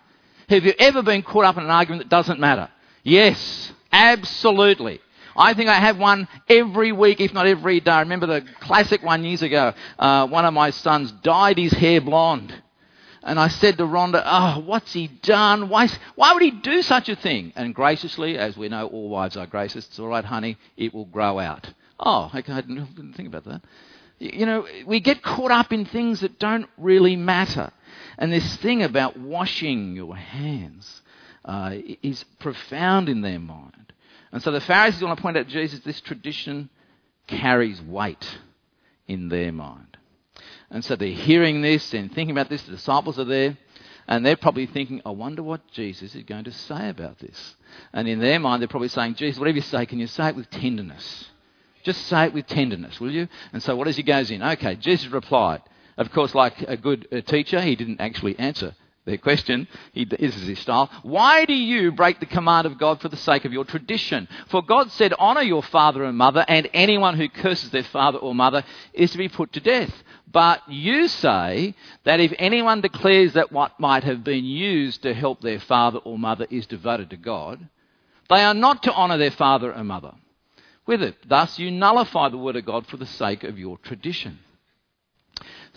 Have 0.50 0.66
you 0.66 0.74
ever 0.80 1.04
been 1.04 1.22
caught 1.22 1.46
up 1.46 1.58
in 1.58 1.66
an 1.66 1.70
argument 1.70 2.02
that 2.02 2.10
doesn't 2.10 2.40
matter? 2.40 2.68
Yes, 3.04 3.72
absolutely. 3.92 5.00
I 5.36 5.54
think 5.54 5.70
I 5.70 5.76
have 5.76 6.00
one 6.00 6.28
every 6.50 6.94
week, 6.94 7.22
if 7.22 7.32
not 7.32 7.46
every 7.46 7.80
day. 7.80 7.92
I 7.92 8.00
remember 8.00 8.26
the 8.26 8.42
classic 8.60 9.04
one 9.04 9.24
years 9.24 9.44
ago. 9.44 9.76
Uh, 10.00 10.26
one 10.26 10.46
of 10.46 10.54
my 10.56 10.72
sons 10.72 11.12
dyed 11.12 11.60
his 11.60 11.74
hair 11.74 12.02
blonde. 12.02 12.60
And 13.28 13.42
I 13.42 13.50
said 13.50 13.78
to 13.78 13.84
Rhonda, 13.84 14.24
Oh, 14.26 14.62
what's 14.62 14.94
he 14.94 15.08
done? 15.08 15.68
Why, 15.68 15.90
why 16.16 16.32
would 16.32 16.42
he 16.42 16.52
do 16.52 16.82
such 16.82 17.10
a 17.10 17.16
thing? 17.16 17.52
And 17.58 17.76
graciously, 17.76 18.38
as 18.38 18.56
we 18.56 18.70
know, 18.70 18.88
all 18.88 19.10
wives 19.10 19.36
are 19.36 19.46
gracious. 19.46 19.86
It's 19.86 20.00
all 20.00 20.08
right, 20.08 20.24
honey, 20.24 20.58
it 20.78 20.94
will 20.94 21.06
grow 21.06 21.38
out. 21.38 21.74
Oh, 22.00 22.32
okay, 22.34 22.54
I 22.54 22.62
didn't 22.62 23.14
think 23.18 23.28
about 23.28 23.44
that. 23.44 23.64
You 24.20 24.46
know, 24.46 24.66
we 24.86 25.02
get 25.02 25.22
caught 25.22 25.52
up 25.52 25.74
in 25.74 25.84
things 25.84 26.22
that 26.22 26.40
don't 26.40 26.70
really 26.78 27.18
matter. 27.18 27.72
And 28.18 28.32
this 28.32 28.56
thing 28.58 28.82
about 28.82 29.20
washing 29.20 29.94
your 29.94 30.16
hands 30.16 31.02
uh, 31.44 31.76
is 32.02 32.24
profound 32.40 33.10
in 33.10 33.22
their 33.22 33.40
mind. 33.40 33.92
And 34.32 34.42
so 34.42 34.52
the 34.52 34.62
Pharisees 34.62 35.04
want 35.04 35.18
to 35.18 35.22
point 35.22 35.36
out 35.36 35.48
Jesus, 35.48 35.82
this 35.82 36.00
tradition 36.00 36.70
carries 37.28 37.82
weight 37.82 38.38
in 39.06 39.28
their 39.28 39.52
mind. 39.52 39.87
And 40.70 40.84
so 40.84 40.96
they're 40.96 41.10
hearing 41.10 41.62
this 41.62 41.94
and 41.94 42.14
thinking 42.14 42.32
about 42.32 42.50
this. 42.50 42.64
The 42.64 42.72
disciples 42.72 43.18
are 43.20 43.26
there. 43.26 43.58
And 44.08 44.26
they're 44.26 44.38
probably 44.38 44.66
thinking, 44.66 45.02
I 45.06 45.10
wonder 45.10 45.44
what 45.44 45.70
Jesus 45.72 46.16
is 46.16 46.24
going 46.24 46.46
to 46.46 46.52
say 46.52 46.90
about 46.90 47.20
this. 47.20 47.56
And 47.94 48.08
in 48.08 48.20
their 48.20 48.40
mind, 48.40 48.62
they're 48.62 48.70
probably 48.70 48.88
saying, 48.88 49.16
Jesus, 49.16 49.38
whatever 49.38 49.58
you 49.58 49.62
say, 49.62 49.86
can 49.86 50.00
you 50.00 50.08
say 50.08 50.30
it 50.30 50.36
with 50.36 50.50
tenderness? 50.50 51.30
Just 51.84 52.08
say 52.08 52.26
it 52.26 52.34
with 52.34 52.48
tenderness, 52.48 53.00
will 53.00 53.12
you? 53.12 53.28
And 53.52 53.62
so 53.62 53.76
what 53.76 53.86
does 53.86 53.98
he 53.98 54.04
goes 54.04 54.32
in? 54.32 54.42
Okay, 54.42 54.76
Jesus 54.76 55.08
replied, 55.08 55.62
of 55.98 56.12
course, 56.12 56.34
like 56.34 56.62
a 56.62 56.78
good 56.78 57.08
uh, 57.12 57.22
teacher, 57.22 57.60
he 57.60 57.76
didn't 57.76 58.00
actually 58.00 58.38
answer 58.40 58.76
Their 59.08 59.18
question, 59.18 59.70
he, 59.94 60.04
this 60.04 60.36
is 60.36 60.50
his 60.50 60.60
style, 60.60 60.90
why 61.02 61.46
do 61.46 61.54
you 61.54 61.94
break 61.94 62.20
the 62.20 62.26
command 62.26 62.68
of 62.68 62.78
God 62.78 63.00
for 63.00 63.08
the 63.08 63.16
sake 63.16 63.46
of 63.46 63.54
your 63.54 63.64
tradition? 63.64 64.28
For 64.50 64.62
God 64.62 64.92
said, 64.92 65.14
honour 65.14 65.44
your 65.44 65.64
father 65.64 66.04
and 66.04 66.18
mother, 66.18 66.44
and 66.46 66.70
anyone 66.74 67.16
who 67.16 67.30
curses 67.30 67.70
their 67.70 67.86
father 67.86 68.18
or 68.18 68.36
mother 68.36 68.66
is 68.92 69.12
to 69.12 69.18
be 69.18 69.30
put 69.30 69.54
to 69.54 69.62
death. 69.62 69.94
But 70.30 70.62
you 70.68 71.08
say 71.08 71.74
that 72.04 72.20
if 72.20 72.34
anyone 72.38 72.82
declares 72.82 73.32
that 73.32 73.54
what 73.54 73.80
might 73.80 74.04
have 74.04 74.26
been 74.26 74.44
used 74.44 75.04
to 75.04 75.14
help 75.14 75.40
their 75.40 75.62
father 75.62 76.00
or 76.00 76.20
mother 76.20 76.46
is 76.50 76.68
devoted 76.68 77.10
to 77.12 77.18
God, 77.18 77.66
they 78.30 78.44
are 78.44 78.54
not 78.54 78.84
to 78.84 78.94
honour 78.94 79.18
their 79.18 79.32
father 79.32 79.74
or 79.74 79.86
mother 79.86 80.16
with 80.86 81.02
it. 81.02 81.16
Thus, 81.26 81.58
you 81.58 81.72
nullify 81.72 82.28
the 82.28 82.38
word 82.38 82.58
of 82.58 82.66
God 82.66 82.86
for 82.88 82.98
the 82.98 83.06
sake 83.06 83.46
of 83.46 83.58
your 83.58 83.78
tradition. 83.78 84.40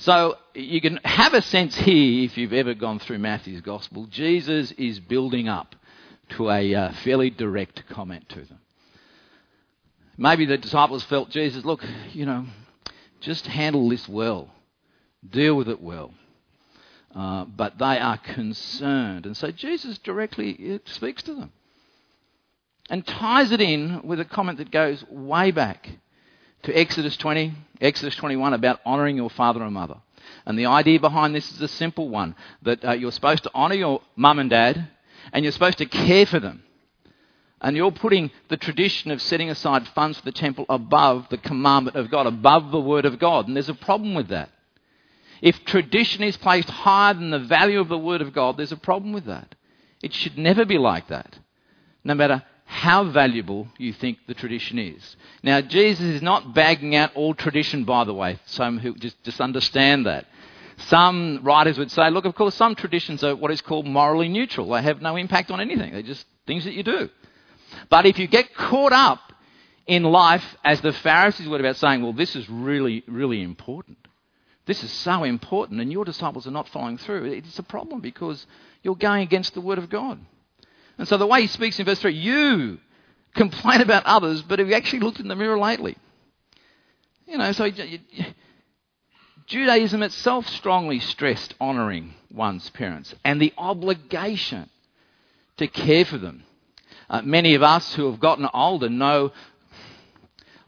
So 0.00 0.38
you 0.54 0.80
can 0.80 0.98
have 1.04 1.34
a 1.34 1.42
sense 1.42 1.76
here, 1.76 2.24
if 2.24 2.38
you've 2.38 2.54
ever 2.54 2.72
gone 2.72 3.00
through 3.00 3.18
Matthew's 3.18 3.60
Gospel, 3.60 4.06
Jesus 4.06 4.72
is 4.72 4.98
building 4.98 5.46
up 5.46 5.74
to 6.30 6.48
a 6.48 6.74
uh, 6.74 6.92
fairly 7.04 7.28
direct 7.28 7.86
comment 7.90 8.26
to 8.30 8.36
them. 8.36 8.60
Maybe 10.16 10.46
the 10.46 10.56
disciples 10.56 11.04
felt, 11.04 11.28
Jesus, 11.28 11.66
look, 11.66 11.84
you 12.14 12.24
know, 12.24 12.46
just 13.20 13.46
handle 13.46 13.90
this 13.90 14.08
well, 14.08 14.48
deal 15.28 15.54
with 15.54 15.68
it 15.68 15.82
well. 15.82 16.14
Uh, 17.14 17.44
but 17.44 17.76
they 17.76 17.98
are 17.98 18.16
concerned. 18.16 19.26
And 19.26 19.36
so 19.36 19.50
Jesus 19.50 19.98
directly 19.98 20.76
uh, 20.76 20.78
speaks 20.86 21.22
to 21.24 21.34
them 21.34 21.52
and 22.88 23.06
ties 23.06 23.52
it 23.52 23.60
in 23.60 24.00
with 24.02 24.18
a 24.18 24.24
comment 24.24 24.56
that 24.58 24.70
goes 24.70 25.04
way 25.10 25.50
back 25.50 25.90
to 26.62 26.76
Exodus 26.76 27.16
20, 27.16 27.54
Exodus 27.80 28.16
21 28.16 28.54
about 28.54 28.80
honouring 28.84 29.16
your 29.16 29.30
father 29.30 29.62
and 29.62 29.74
mother. 29.74 29.96
And 30.46 30.58
the 30.58 30.66
idea 30.66 31.00
behind 31.00 31.34
this 31.34 31.50
is 31.52 31.60
a 31.60 31.68
simple 31.68 32.08
one 32.08 32.34
that 32.62 32.84
uh, 32.84 32.92
you're 32.92 33.12
supposed 33.12 33.44
to 33.44 33.54
honour 33.54 33.74
your 33.74 34.02
mum 34.16 34.38
and 34.38 34.50
dad 34.50 34.88
and 35.32 35.44
you're 35.44 35.52
supposed 35.52 35.78
to 35.78 35.86
care 35.86 36.26
for 36.26 36.40
them. 36.40 36.62
And 37.60 37.76
you're 37.76 37.90
putting 37.90 38.30
the 38.48 38.56
tradition 38.56 39.10
of 39.10 39.20
setting 39.20 39.50
aside 39.50 39.86
funds 39.88 40.18
for 40.18 40.24
the 40.24 40.32
temple 40.32 40.64
above 40.68 41.28
the 41.28 41.36
commandment 41.36 41.96
of 41.96 42.10
God, 42.10 42.26
above 42.26 42.70
the 42.70 42.80
word 42.80 43.04
of 43.04 43.18
God. 43.18 43.46
And 43.46 43.56
there's 43.56 43.68
a 43.68 43.74
problem 43.74 44.14
with 44.14 44.28
that. 44.28 44.50
If 45.42 45.64
tradition 45.64 46.22
is 46.22 46.36
placed 46.36 46.70
higher 46.70 47.14
than 47.14 47.30
the 47.30 47.38
value 47.38 47.80
of 47.80 47.88
the 47.88 47.98
word 47.98 48.22
of 48.22 48.32
God, 48.32 48.56
there's 48.56 48.72
a 48.72 48.78
problem 48.78 49.12
with 49.12 49.26
that. 49.26 49.54
It 50.02 50.14
should 50.14 50.38
never 50.38 50.64
be 50.64 50.78
like 50.78 51.08
that. 51.08 51.38
No 52.02 52.14
matter 52.14 52.42
how 52.70 53.02
valuable 53.02 53.66
you 53.78 53.92
think 53.92 54.16
the 54.28 54.32
tradition 54.32 54.78
is. 54.78 55.16
Now, 55.42 55.60
Jesus 55.60 56.06
is 56.06 56.22
not 56.22 56.54
bagging 56.54 56.94
out 56.94 57.10
all 57.16 57.34
tradition, 57.34 57.82
by 57.82 58.04
the 58.04 58.14
way. 58.14 58.38
Some 58.46 58.78
who 58.78 58.94
just, 58.94 59.20
just 59.24 59.40
understand 59.40 60.06
that. 60.06 60.26
Some 60.86 61.40
writers 61.42 61.78
would 61.78 61.90
say, 61.90 62.10
look, 62.10 62.26
of 62.26 62.36
course, 62.36 62.54
some 62.54 62.76
traditions 62.76 63.24
are 63.24 63.34
what 63.34 63.50
is 63.50 63.60
called 63.60 63.86
morally 63.86 64.28
neutral. 64.28 64.70
They 64.70 64.82
have 64.82 65.02
no 65.02 65.16
impact 65.16 65.50
on 65.50 65.60
anything. 65.60 65.92
They're 65.92 66.02
just 66.02 66.24
things 66.46 66.62
that 66.62 66.74
you 66.74 66.84
do. 66.84 67.08
But 67.88 68.06
if 68.06 68.20
you 68.20 68.28
get 68.28 68.54
caught 68.54 68.92
up 68.92 69.32
in 69.88 70.04
life, 70.04 70.44
as 70.64 70.80
the 70.80 70.92
Pharisees 70.92 71.48
were 71.48 71.58
about 71.58 71.76
saying, 71.76 72.04
well, 72.04 72.12
this 72.12 72.36
is 72.36 72.48
really, 72.48 73.02
really 73.08 73.42
important. 73.42 73.98
This 74.66 74.84
is 74.84 74.92
so 74.92 75.24
important, 75.24 75.80
and 75.80 75.90
your 75.90 76.04
disciples 76.04 76.46
are 76.46 76.52
not 76.52 76.68
following 76.68 76.98
through. 76.98 77.24
It's 77.32 77.58
a 77.58 77.64
problem 77.64 78.00
because 78.00 78.46
you're 78.84 78.94
going 78.94 79.22
against 79.22 79.54
the 79.54 79.60
Word 79.60 79.78
of 79.78 79.90
God. 79.90 80.20
And 81.00 81.08
so 81.08 81.16
the 81.16 81.26
way 81.26 81.40
he 81.40 81.46
speaks 81.46 81.78
in 81.78 81.86
verse 81.86 81.98
3, 81.98 82.12
you 82.12 82.78
complain 83.34 83.80
about 83.80 84.04
others, 84.04 84.42
but 84.42 84.58
have 84.58 84.68
you 84.68 84.74
actually 84.74 85.00
looked 85.00 85.18
in 85.18 85.28
the 85.28 85.34
mirror 85.34 85.58
lately? 85.58 85.96
You 87.26 87.38
know, 87.38 87.52
so 87.52 87.70
Judaism 89.46 90.02
itself 90.02 90.46
strongly 90.46 91.00
stressed 91.00 91.54
honouring 91.58 92.12
one's 92.30 92.68
parents 92.68 93.14
and 93.24 93.40
the 93.40 93.54
obligation 93.56 94.68
to 95.56 95.66
care 95.68 96.04
for 96.04 96.18
them. 96.18 96.42
Uh, 97.08 97.22
many 97.22 97.54
of 97.54 97.62
us 97.62 97.94
who 97.94 98.10
have 98.10 98.20
gotten 98.20 98.46
older 98.52 98.90
know, 98.90 99.32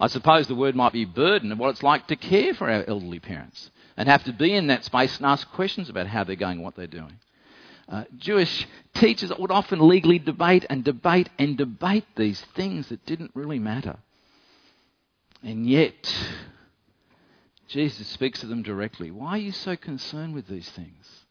I 0.00 0.06
suppose 0.06 0.46
the 0.46 0.54
word 0.54 0.74
might 0.74 0.94
be 0.94 1.04
burden 1.04 1.52
of 1.52 1.58
what 1.58 1.68
it's 1.68 1.82
like 1.82 2.06
to 2.06 2.16
care 2.16 2.54
for 2.54 2.70
our 2.70 2.84
elderly 2.88 3.20
parents 3.20 3.70
and 3.98 4.08
have 4.08 4.24
to 4.24 4.32
be 4.32 4.54
in 4.54 4.68
that 4.68 4.82
space 4.82 5.18
and 5.18 5.26
ask 5.26 5.46
questions 5.52 5.90
about 5.90 6.06
how 6.06 6.24
they're 6.24 6.36
going, 6.36 6.62
what 6.62 6.74
they're 6.74 6.86
doing. 6.86 7.18
Uh, 7.88 8.04
Jewish 8.16 8.66
teachers 8.94 9.32
would 9.38 9.50
often 9.50 9.86
legally 9.86 10.18
debate 10.18 10.64
and 10.70 10.84
debate 10.84 11.28
and 11.38 11.56
debate 11.56 12.06
these 12.16 12.40
things 12.54 12.88
that 12.88 13.04
didn't 13.06 13.32
really 13.34 13.58
matter. 13.58 13.98
And 15.42 15.68
yet, 15.68 16.14
Jesus 17.68 18.06
speaks 18.08 18.40
to 18.40 18.46
them 18.46 18.62
directly. 18.62 19.10
Why 19.10 19.30
are 19.30 19.38
you 19.38 19.52
so 19.52 19.76
concerned 19.76 20.34
with 20.34 20.46
these 20.46 20.68
things? 20.70 21.22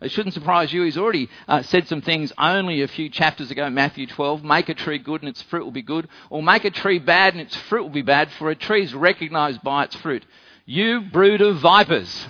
It 0.00 0.10
shouldn't 0.10 0.34
surprise 0.34 0.72
you. 0.72 0.82
He's 0.82 0.98
already 0.98 1.28
uh, 1.48 1.62
said 1.62 1.88
some 1.88 2.02
things 2.02 2.32
only 2.36 2.82
a 2.82 2.88
few 2.88 3.08
chapters 3.08 3.50
ago, 3.50 3.66
in 3.66 3.74
Matthew 3.74 4.06
12. 4.06 4.44
Make 4.44 4.68
a 4.68 4.74
tree 4.74 4.98
good 4.98 5.22
and 5.22 5.28
its 5.28 5.40
fruit 5.42 5.64
will 5.64 5.72
be 5.72 5.82
good, 5.82 6.08
or 6.28 6.42
make 6.42 6.64
a 6.64 6.70
tree 6.70 6.98
bad 6.98 7.32
and 7.32 7.40
its 7.40 7.56
fruit 7.56 7.82
will 7.82 7.90
be 7.90 8.02
bad, 8.02 8.30
for 8.32 8.50
a 8.50 8.54
tree 8.54 8.84
is 8.84 8.94
recognized 8.94 9.62
by 9.62 9.84
its 9.84 9.96
fruit. 9.96 10.24
You 10.66 11.00
brood 11.00 11.40
of 11.40 11.58
vipers. 11.58 12.26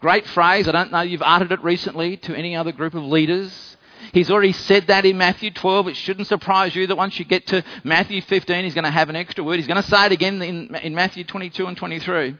Great 0.00 0.26
phrase. 0.26 0.68
I 0.68 0.72
don't 0.72 0.92
know 0.92 1.00
you've 1.00 1.22
uttered 1.22 1.52
it 1.52 1.62
recently 1.62 2.16
to 2.18 2.34
any 2.36 2.54
other 2.54 2.72
group 2.72 2.94
of 2.94 3.02
leaders. 3.04 3.76
He's 4.12 4.30
already 4.30 4.52
said 4.52 4.88
that 4.88 5.04
in 5.04 5.18
Matthew 5.18 5.50
12. 5.50 5.88
It 5.88 5.96
shouldn't 5.96 6.26
surprise 6.26 6.74
you 6.74 6.86
that 6.86 6.96
once 6.96 7.18
you 7.18 7.24
get 7.24 7.46
to 7.48 7.64
Matthew 7.82 8.20
15, 8.20 8.64
he's 8.64 8.74
going 8.74 8.84
to 8.84 8.90
have 8.90 9.08
an 9.08 9.16
extra 9.16 9.42
word. 9.42 9.56
He's 9.56 9.66
going 9.66 9.82
to 9.82 9.88
say 9.88 10.06
it 10.06 10.12
again 10.12 10.42
in, 10.42 10.74
in 10.76 10.94
Matthew 10.94 11.24
22 11.24 11.66
and 11.66 11.76
23. 11.76 12.36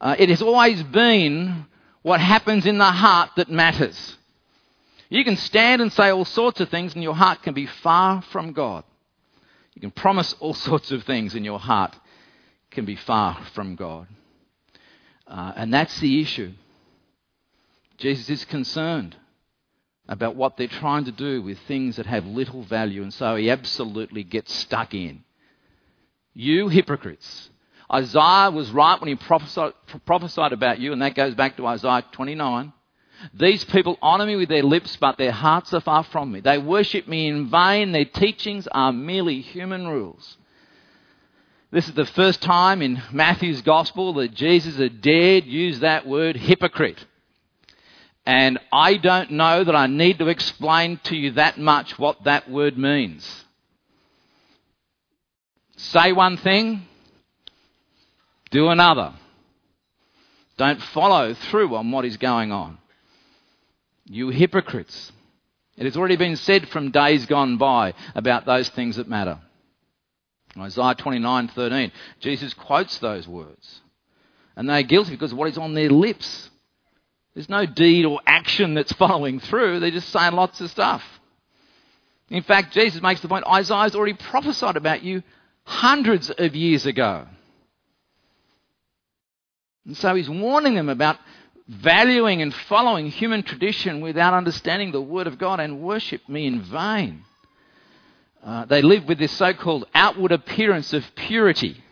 Uh, 0.00 0.16
it 0.18 0.28
has 0.28 0.42
always 0.42 0.82
been 0.82 1.66
what 2.02 2.20
happens 2.20 2.66
in 2.66 2.78
the 2.78 2.84
heart 2.84 3.30
that 3.36 3.50
matters. 3.50 4.16
You 5.08 5.24
can 5.24 5.36
stand 5.36 5.82
and 5.82 5.92
say 5.92 6.10
all 6.10 6.24
sorts 6.24 6.60
of 6.60 6.68
things, 6.68 6.94
and 6.94 7.02
your 7.02 7.14
heart 7.14 7.42
can 7.42 7.54
be 7.54 7.66
far 7.66 8.22
from 8.22 8.52
God. 8.52 8.84
You 9.74 9.80
can 9.80 9.90
promise 9.90 10.34
all 10.40 10.54
sorts 10.68 10.90
of 10.90 11.04
things, 11.04 11.34
and 11.34 11.44
your 11.44 11.58
heart 11.58 11.96
can 12.70 12.84
be 12.84 12.96
far 12.96 13.38
from 13.54 13.76
God. 13.76 14.06
Uh, 15.26 15.52
and 15.56 15.72
that's 15.72 15.98
the 16.00 16.20
issue. 16.20 16.52
Jesus 17.98 18.28
is 18.28 18.44
concerned 18.44 19.16
about 20.08 20.36
what 20.36 20.56
they're 20.56 20.68
trying 20.68 21.04
to 21.06 21.12
do 21.12 21.40
with 21.42 21.58
things 21.60 21.96
that 21.96 22.06
have 22.06 22.26
little 22.26 22.62
value, 22.62 23.02
and 23.02 23.12
so 23.12 23.36
he 23.36 23.50
absolutely 23.50 24.22
gets 24.22 24.52
stuck 24.52 24.92
in. 24.92 25.24
You 26.34 26.68
hypocrites. 26.68 27.50
Isaiah 27.92 28.50
was 28.50 28.70
right 28.70 29.00
when 29.00 29.08
he 29.08 29.14
prophesied, 29.14 29.72
prophesied 30.04 30.52
about 30.52 30.78
you, 30.78 30.92
and 30.92 31.00
that 31.00 31.14
goes 31.14 31.34
back 31.34 31.56
to 31.56 31.66
Isaiah 31.66 32.04
29. 32.12 32.72
These 33.32 33.64
people 33.64 33.98
honour 34.02 34.26
me 34.26 34.36
with 34.36 34.48
their 34.48 34.62
lips, 34.62 34.96
but 34.96 35.16
their 35.16 35.32
hearts 35.32 35.72
are 35.72 35.80
far 35.80 36.02
from 36.02 36.32
me. 36.32 36.40
They 36.40 36.58
worship 36.58 37.06
me 37.08 37.28
in 37.28 37.48
vain. 37.48 37.92
Their 37.92 38.04
teachings 38.04 38.66
are 38.66 38.92
merely 38.92 39.40
human 39.40 39.86
rules. 39.86 40.36
This 41.74 41.88
is 41.88 41.94
the 41.94 42.06
first 42.06 42.40
time 42.40 42.82
in 42.82 43.02
Matthew's 43.10 43.60
gospel 43.62 44.14
that 44.14 44.32
Jesus 44.32 44.76
had 44.76 45.00
dared 45.00 45.44
use 45.44 45.80
that 45.80 46.06
word 46.06 46.36
hypocrite. 46.36 47.04
And 48.24 48.60
I 48.72 48.96
don't 48.96 49.32
know 49.32 49.64
that 49.64 49.74
I 49.74 49.88
need 49.88 50.20
to 50.20 50.28
explain 50.28 51.00
to 51.02 51.16
you 51.16 51.32
that 51.32 51.58
much 51.58 51.98
what 51.98 52.22
that 52.26 52.48
word 52.48 52.78
means. 52.78 53.44
Say 55.76 56.12
one 56.12 56.36
thing, 56.36 56.86
do 58.52 58.68
another. 58.68 59.12
Don't 60.56 60.80
follow 60.80 61.34
through 61.34 61.74
on 61.74 61.90
what 61.90 62.04
is 62.04 62.18
going 62.18 62.52
on. 62.52 62.78
You 64.04 64.28
hypocrites. 64.28 65.10
It 65.76 65.86
has 65.86 65.96
already 65.96 66.14
been 66.14 66.36
said 66.36 66.68
from 66.68 66.92
days 66.92 67.26
gone 67.26 67.56
by 67.56 67.94
about 68.14 68.46
those 68.46 68.68
things 68.68 68.94
that 68.94 69.08
matter. 69.08 69.40
Isaiah 70.62 70.94
29:13. 70.94 71.90
Jesus 72.20 72.54
quotes 72.54 72.98
those 72.98 73.26
words. 73.26 73.80
And 74.56 74.68
they're 74.68 74.82
guilty 74.82 75.12
because 75.12 75.32
of 75.32 75.38
what 75.38 75.48
is 75.48 75.58
on 75.58 75.74
their 75.74 75.90
lips. 75.90 76.50
There's 77.34 77.48
no 77.48 77.66
deed 77.66 78.04
or 78.04 78.20
action 78.26 78.74
that's 78.74 78.92
following 78.94 79.40
through. 79.40 79.80
They're 79.80 79.90
just 79.90 80.10
saying 80.10 80.32
lots 80.34 80.60
of 80.60 80.70
stuff. 80.70 81.02
In 82.30 82.42
fact, 82.42 82.72
Jesus 82.72 83.02
makes 83.02 83.20
the 83.20 83.28
point 83.28 83.46
Isaiah's 83.46 83.94
already 83.94 84.14
prophesied 84.14 84.76
about 84.76 85.02
you 85.02 85.22
hundreds 85.64 86.30
of 86.30 86.54
years 86.54 86.86
ago. 86.86 87.26
And 89.86 89.96
so 89.96 90.14
he's 90.14 90.30
warning 90.30 90.74
them 90.74 90.88
about 90.88 91.18
valuing 91.68 92.42
and 92.42 92.54
following 92.54 93.10
human 93.10 93.42
tradition 93.42 94.00
without 94.00 94.34
understanding 94.34 94.92
the 94.92 95.00
Word 95.00 95.26
of 95.26 95.38
God 95.38 95.60
and 95.60 95.82
worship 95.82 96.28
me 96.28 96.46
in 96.46 96.62
vain. 96.62 97.24
Uh, 98.44 98.66
they 98.66 98.82
live 98.82 99.06
with 99.06 99.18
this 99.18 99.32
so 99.32 99.54
called 99.54 99.86
outward 99.94 100.30
appearance 100.30 100.92
of 100.92 101.02
purity. 101.14 101.82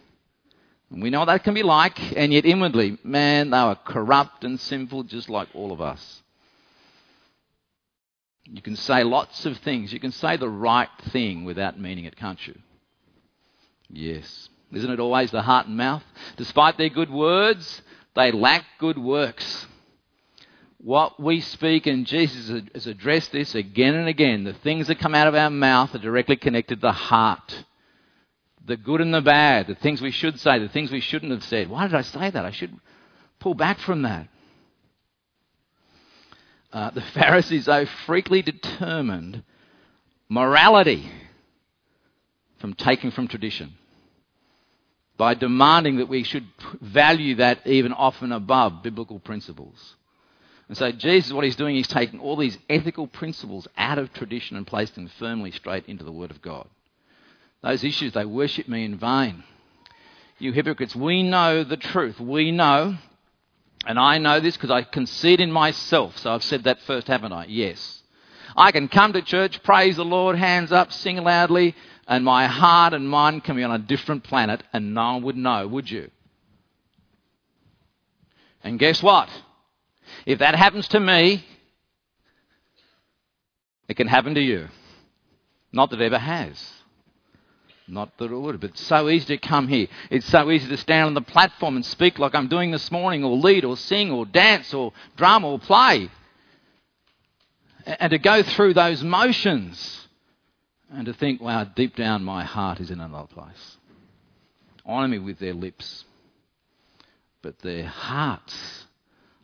We 0.90 1.08
know 1.08 1.20
what 1.20 1.26
that 1.26 1.44
can 1.44 1.54
be 1.54 1.62
like, 1.62 1.98
and 2.14 2.30
yet 2.30 2.44
inwardly, 2.44 2.98
man, 3.02 3.48
they 3.48 3.62
were 3.62 3.78
corrupt 3.86 4.44
and 4.44 4.60
sinful 4.60 5.04
just 5.04 5.30
like 5.30 5.48
all 5.54 5.72
of 5.72 5.80
us. 5.80 6.22
You 8.44 8.60
can 8.60 8.76
say 8.76 9.02
lots 9.02 9.46
of 9.46 9.56
things. 9.58 9.94
You 9.94 10.00
can 10.00 10.12
say 10.12 10.36
the 10.36 10.50
right 10.50 10.90
thing 11.10 11.44
without 11.44 11.80
meaning 11.80 12.04
it, 12.04 12.16
can't 12.16 12.46
you? 12.46 12.58
Yes. 13.88 14.50
Isn't 14.70 14.90
it 14.90 15.00
always 15.00 15.30
the 15.30 15.40
heart 15.40 15.66
and 15.68 15.78
mouth? 15.78 16.02
Despite 16.36 16.76
their 16.76 16.90
good 16.90 17.10
words, 17.10 17.80
they 18.14 18.30
lack 18.30 18.64
good 18.78 18.98
works. 18.98 19.66
What 20.82 21.20
we 21.20 21.40
speak, 21.40 21.86
and 21.86 22.06
Jesus 22.06 22.62
has 22.74 22.86
addressed 22.88 23.30
this 23.30 23.54
again 23.54 23.94
and 23.94 24.08
again, 24.08 24.42
the 24.42 24.52
things 24.52 24.88
that 24.88 24.98
come 24.98 25.14
out 25.14 25.28
of 25.28 25.34
our 25.34 25.50
mouth 25.50 25.94
are 25.94 25.98
directly 25.98 26.36
connected 26.36 26.76
to 26.76 26.80
the 26.80 26.92
heart. 26.92 27.64
The 28.64 28.76
good 28.76 29.00
and 29.00 29.14
the 29.14 29.20
bad, 29.20 29.68
the 29.68 29.76
things 29.76 30.00
we 30.00 30.10
should 30.10 30.40
say, 30.40 30.58
the 30.58 30.68
things 30.68 30.90
we 30.90 31.00
shouldn't 31.00 31.32
have 31.32 31.44
said. 31.44 31.70
Why 31.70 31.86
did 31.86 31.94
I 31.94 32.02
say 32.02 32.30
that? 32.30 32.44
I 32.44 32.50
should 32.50 32.76
pull 33.38 33.54
back 33.54 33.78
from 33.78 34.02
that. 34.02 34.28
Uh, 36.72 36.90
the 36.90 37.00
Pharisees, 37.14 37.66
though, 37.66 37.86
frequently 38.06 38.42
determined 38.42 39.44
morality 40.28 41.08
from 42.58 42.74
taking 42.74 43.12
from 43.12 43.28
tradition 43.28 43.74
by 45.16 45.34
demanding 45.34 45.98
that 45.98 46.08
we 46.08 46.24
should 46.24 46.46
value 46.80 47.36
that 47.36 47.66
even 47.66 47.92
often 47.92 48.32
above 48.32 48.82
biblical 48.82 49.20
principles. 49.20 49.96
And 50.68 50.76
so 50.76 50.90
Jesus, 50.92 51.32
what 51.32 51.44
he's 51.44 51.56
doing, 51.56 51.76
he's 51.76 51.88
taking 51.88 52.20
all 52.20 52.36
these 52.36 52.58
ethical 52.70 53.06
principles 53.06 53.68
out 53.76 53.98
of 53.98 54.12
tradition 54.12 54.56
and 54.56 54.66
placed 54.66 54.94
them 54.94 55.10
firmly 55.18 55.50
straight 55.50 55.86
into 55.86 56.04
the 56.04 56.12
Word 56.12 56.30
of 56.30 56.40
God. 56.40 56.66
Those 57.62 57.84
issues, 57.84 58.12
they 58.12 58.24
worship 58.24 58.68
me 58.68 58.84
in 58.84 58.98
vain. 58.98 59.44
You 60.38 60.52
hypocrites, 60.52 60.96
we 60.96 61.22
know 61.22 61.62
the 61.62 61.76
truth. 61.76 62.18
We 62.18 62.50
know, 62.50 62.96
and 63.86 63.98
I 63.98 64.18
know 64.18 64.40
this 64.40 64.56
because 64.56 64.70
I 64.70 64.82
concede 64.82 65.40
in 65.40 65.52
myself. 65.52 66.18
So 66.18 66.32
I've 66.32 66.42
said 66.42 66.64
that 66.64 66.80
first, 66.82 67.06
haven't 67.06 67.32
I? 67.32 67.46
Yes. 67.46 68.02
I 68.56 68.72
can 68.72 68.88
come 68.88 69.12
to 69.12 69.22
church, 69.22 69.62
praise 69.62 69.96
the 69.96 70.04
Lord, 70.04 70.36
hands 70.36 70.72
up, 70.72 70.92
sing 70.92 71.16
loudly, 71.18 71.74
and 72.08 72.24
my 72.24 72.46
heart 72.46 72.92
and 72.92 73.08
mind 73.08 73.44
can 73.44 73.56
be 73.56 73.62
on 73.62 73.70
a 73.70 73.78
different 73.78 74.24
planet, 74.24 74.62
and 74.72 74.94
no 74.94 75.14
one 75.14 75.22
would 75.22 75.36
know, 75.36 75.68
would 75.68 75.90
you? 75.90 76.10
And 78.64 78.78
guess 78.78 79.02
what? 79.02 79.28
If 80.26 80.38
that 80.38 80.54
happens 80.54 80.88
to 80.88 81.00
me, 81.00 81.44
it 83.88 83.94
can 83.94 84.08
happen 84.08 84.34
to 84.34 84.40
you. 84.40 84.68
Not 85.72 85.90
that 85.90 86.00
it 86.00 86.06
ever 86.06 86.18
has. 86.18 86.72
Not 87.88 88.16
that 88.18 88.30
it 88.30 88.38
would, 88.38 88.60
but 88.60 88.70
it's 88.70 88.86
so 88.86 89.08
easy 89.08 89.36
to 89.36 89.38
come 89.38 89.68
here. 89.68 89.88
It's 90.10 90.26
so 90.26 90.50
easy 90.50 90.68
to 90.68 90.76
stand 90.76 91.08
on 91.08 91.14
the 91.14 91.20
platform 91.20 91.76
and 91.76 91.84
speak 91.84 92.18
like 92.18 92.34
I'm 92.34 92.48
doing 92.48 92.70
this 92.70 92.90
morning, 92.90 93.24
or 93.24 93.36
lead, 93.36 93.64
or 93.64 93.76
sing, 93.76 94.10
or 94.10 94.24
dance, 94.24 94.72
or 94.72 94.92
drum, 95.16 95.44
or 95.44 95.58
play. 95.58 96.08
And 97.84 98.10
to 98.10 98.18
go 98.18 98.42
through 98.42 98.74
those 98.74 99.02
motions 99.02 100.08
and 100.90 101.06
to 101.06 101.12
think, 101.12 101.40
wow, 101.40 101.64
deep 101.64 101.96
down 101.96 102.22
my 102.22 102.44
heart 102.44 102.80
is 102.80 102.90
in 102.90 103.00
another 103.00 103.26
place. 103.26 103.76
Honour 104.86 105.08
me 105.08 105.18
with 105.18 105.38
their 105.38 105.54
lips, 105.54 106.04
but 107.40 107.58
their 107.60 107.86
hearts 107.86 108.81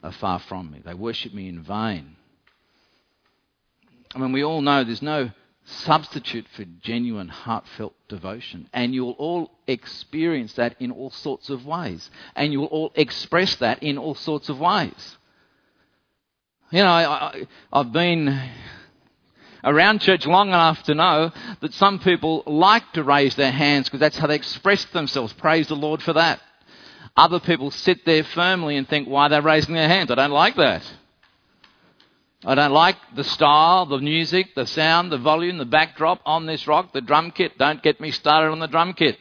are 0.02 0.12
far 0.12 0.38
from 0.38 0.70
me. 0.70 0.80
They 0.84 0.94
worship 0.94 1.34
me 1.34 1.48
in 1.48 1.62
vain. 1.62 2.16
I 4.14 4.18
mean, 4.18 4.32
we 4.32 4.44
all 4.44 4.60
know 4.60 4.84
there's 4.84 5.02
no 5.02 5.30
substitute 5.64 6.46
for 6.54 6.64
genuine, 6.80 7.28
heartfelt 7.28 7.94
devotion. 8.08 8.68
And 8.72 8.94
you'll 8.94 9.12
all 9.12 9.50
experience 9.66 10.54
that 10.54 10.76
in 10.80 10.90
all 10.90 11.10
sorts 11.10 11.50
of 11.50 11.66
ways. 11.66 12.10
And 12.34 12.52
you'll 12.52 12.66
all 12.66 12.92
express 12.94 13.56
that 13.56 13.82
in 13.82 13.98
all 13.98 14.14
sorts 14.14 14.48
of 14.48 14.58
ways. 14.58 15.18
You 16.70 16.82
know, 16.82 16.90
I, 16.90 17.46
have 17.72 17.92
been 17.92 18.40
around 19.64 20.00
church 20.00 20.26
long 20.26 20.48
enough 20.48 20.82
to 20.84 20.94
know 20.94 21.32
that 21.60 21.74
some 21.74 21.98
people 21.98 22.42
like 22.46 22.92
to 22.92 23.02
raise 23.02 23.34
their 23.36 23.52
hands 23.52 23.88
because 23.88 24.00
that's 24.00 24.18
how 24.18 24.26
they 24.26 24.36
express 24.36 24.84
themselves. 24.86 25.32
Praise 25.34 25.68
the 25.68 25.76
Lord 25.76 26.02
for 26.02 26.14
that. 26.14 26.40
Other 27.18 27.40
people 27.40 27.72
sit 27.72 28.04
there 28.06 28.22
firmly 28.22 28.76
and 28.76 28.88
think, 28.88 29.08
why 29.08 29.26
are 29.26 29.28
they 29.28 29.40
raising 29.40 29.74
their 29.74 29.88
hands? 29.88 30.08
I 30.08 30.14
don't 30.14 30.30
like 30.30 30.54
that. 30.54 30.84
I 32.44 32.54
don't 32.54 32.70
like 32.70 32.94
the 33.16 33.24
style, 33.24 33.86
the 33.86 33.98
music, 33.98 34.54
the 34.54 34.66
sound, 34.66 35.10
the 35.10 35.18
volume, 35.18 35.58
the 35.58 35.64
backdrop 35.64 36.20
on 36.24 36.46
this 36.46 36.68
rock, 36.68 36.92
the 36.92 37.00
drum 37.00 37.32
kit. 37.32 37.58
Don't 37.58 37.82
get 37.82 38.00
me 38.00 38.12
started 38.12 38.52
on 38.52 38.60
the 38.60 38.68
drum 38.68 38.92
kit. 38.92 39.18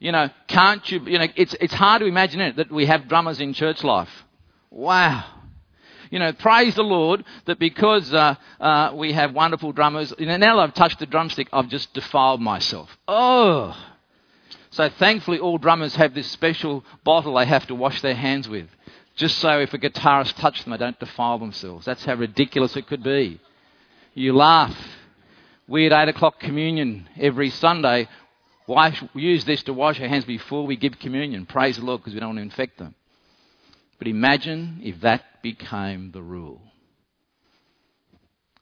You 0.00 0.10
know, 0.10 0.28
can't 0.48 0.90
you, 0.90 1.00
you 1.06 1.20
know, 1.20 1.28
it's, 1.36 1.54
it's 1.60 1.74
hard 1.74 2.00
to 2.00 2.06
imagine 2.06 2.40
it 2.40 2.56
that 2.56 2.72
we 2.72 2.86
have 2.86 3.06
drummers 3.06 3.40
in 3.40 3.52
church 3.52 3.84
life. 3.84 4.10
Wow. 4.70 5.24
You 6.10 6.18
know, 6.18 6.32
praise 6.32 6.74
the 6.74 6.82
Lord 6.82 7.22
that 7.44 7.60
because 7.60 8.12
uh, 8.12 8.34
uh, 8.58 8.90
we 8.96 9.12
have 9.12 9.34
wonderful 9.34 9.70
drummers, 9.70 10.12
you 10.18 10.26
know, 10.26 10.36
now 10.36 10.56
that 10.56 10.62
I've 10.62 10.74
touched 10.74 10.98
the 10.98 11.06
drumstick, 11.06 11.46
I've 11.52 11.68
just 11.68 11.94
defiled 11.94 12.40
myself. 12.40 12.90
Oh, 13.06 13.76
so 14.70 14.88
thankfully, 14.88 15.40
all 15.40 15.58
drummers 15.58 15.96
have 15.96 16.14
this 16.14 16.30
special 16.30 16.84
bottle 17.02 17.34
they 17.34 17.46
have 17.46 17.66
to 17.66 17.74
wash 17.74 18.00
their 18.02 18.14
hands 18.14 18.48
with, 18.48 18.68
just 19.16 19.38
so 19.38 19.58
if 19.58 19.74
a 19.74 19.78
guitarist 19.78 20.36
touches 20.36 20.64
them, 20.64 20.70
they 20.70 20.78
don't 20.78 20.98
defile 20.98 21.38
themselves. 21.38 21.84
That's 21.84 22.04
how 22.04 22.14
ridiculous 22.14 22.76
it 22.76 22.86
could 22.86 23.02
be. 23.02 23.40
You 24.14 24.34
laugh. 24.34 24.76
We 25.66 25.86
at 25.86 26.08
8 26.08 26.08
o'clock 26.08 26.40
communion 26.40 27.08
every 27.18 27.50
Sunday 27.50 28.08
wash, 28.66 29.02
use 29.14 29.44
this 29.44 29.62
to 29.64 29.72
wash 29.72 30.00
our 30.00 30.08
hands 30.08 30.24
before 30.24 30.66
we 30.66 30.76
give 30.76 30.98
communion. 30.98 31.46
Praise 31.46 31.76
the 31.76 31.84
Lord 31.84 32.00
because 32.00 32.14
we 32.14 32.20
don't 32.20 32.30
want 32.30 32.38
to 32.38 32.42
infect 32.42 32.78
them. 32.78 32.94
But 33.98 34.08
imagine 34.08 34.80
if 34.82 35.00
that 35.00 35.42
became 35.42 36.12
the 36.12 36.22
rule. 36.22 36.60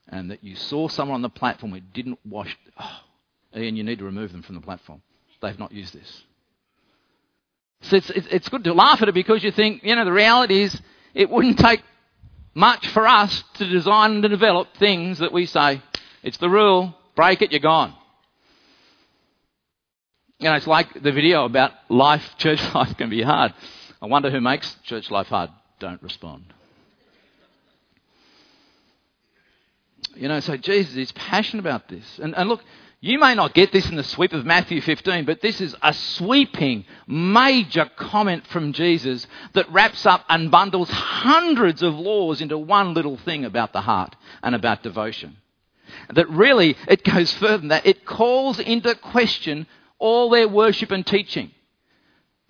And 0.09 0.31
that 0.31 0.43
you 0.43 0.57
saw 0.57 0.89
someone 0.89 1.17
on 1.17 1.23
the 1.23 1.29
platform 1.29 1.73
who 1.73 1.81
didn't 1.81 2.19
wash. 2.25 2.57
Oh, 2.81 3.01
and 3.53 3.77
you 3.77 3.85
need 3.85 3.99
to 3.99 4.05
remove 4.05 4.33
them 4.33 4.43
from 4.43 4.55
the 4.55 4.61
platform 4.61 5.03
they've 5.41 5.59
not 5.59 5.73
used 5.73 5.95
this. 5.95 6.23
So 7.83 7.97
it's, 7.97 8.11
it's, 8.11 8.49
good 8.49 8.65
to 8.65 8.75
laugh 8.75 9.03
at 9.03 9.09
it 9.09 9.15
because 9.15 9.45
you 9.45 9.53
think, 9.53 9.85
you 9.85 9.95
know, 9.95 10.05
the 10.05 10.13
reality 10.13 10.63
is 10.63 10.81
it 11.15 11.31
wouldn't 11.31 11.59
take 11.59 11.81
much 12.55 12.89
for 12.89 13.07
us 13.07 13.45
to 13.55 13.69
design 13.69 14.13
and 14.13 14.23
develop 14.23 14.77
things 14.77 15.19
that 15.19 15.33
we 15.33 15.47
say, 15.47 15.81
it's 16.23 16.39
the 16.39 16.51
rule, 16.51 16.95
break 17.15 17.41
it, 17.41 17.53
you're 17.53 17.61
gone. 17.61 17.95
You 20.41 20.49
know, 20.49 20.57
it's 20.57 20.67
like 20.67 21.03
the 21.03 21.13
video 21.13 21.45
about 21.45 21.73
life, 21.89 22.35
church 22.39 22.61
life 22.75 22.97
can 22.97 23.11
be 23.11 23.23
hard. 23.23 23.55
I 24.03 24.07
wonder 24.07 24.31
who 24.31 24.41
makes 24.41 24.75
church 24.85 25.11
life 25.11 25.29
hard. 25.29 25.51
Don't 25.79 26.03
respond. 26.03 26.53
You 30.15 30.27
know, 30.27 30.41
so 30.41 30.57
Jesus 30.57 30.97
is 30.97 31.13
passionate 31.13 31.61
about 31.61 31.89
this. 31.89 32.19
And, 32.21 32.35
and 32.37 32.49
look, 32.49 32.61
you 33.01 33.21
may 33.21 33.35
not 33.37 33.55
get 33.55 33.71
this 33.71 33.89
in 33.89 33.95
the 33.95 34.03
sweep 34.03 34.33
of 34.33 34.45
Matthew 34.45 34.81
15, 34.81 35.25
but 35.25 35.41
this 35.41 35.61
is 35.61 35.77
a 35.83 35.95
sweeping, 35.95 36.85
major 37.07 37.89
comment 37.97 38.45
from 38.49 38.73
Jesus 38.73 39.25
that 39.53 39.71
wraps 39.71 40.05
up 40.05 40.25
and 40.29 40.51
bundles 40.51 40.91
hundreds 40.91 41.83
of 41.83 41.95
laws 41.95 42.41
into 42.41 42.59
one 42.59 42.95
little 42.95 43.17
thing 43.17 43.45
about 43.45 43.73
the 43.73 43.83
heart 43.83 44.17
and 44.43 44.55
about 44.55 44.83
devotion. 44.83 45.37
That 46.13 46.29
really, 46.29 46.77
it 46.89 47.05
goes 47.05 47.33
further 47.35 47.59
than 47.59 47.69
that. 47.69 47.87
It 47.87 48.05
calls 48.05 48.59
into 48.59 48.95
question 48.97 49.69
all 50.01 50.29
their 50.31 50.49
worship 50.49 50.91
and 50.91 51.07
teaching. 51.07 51.53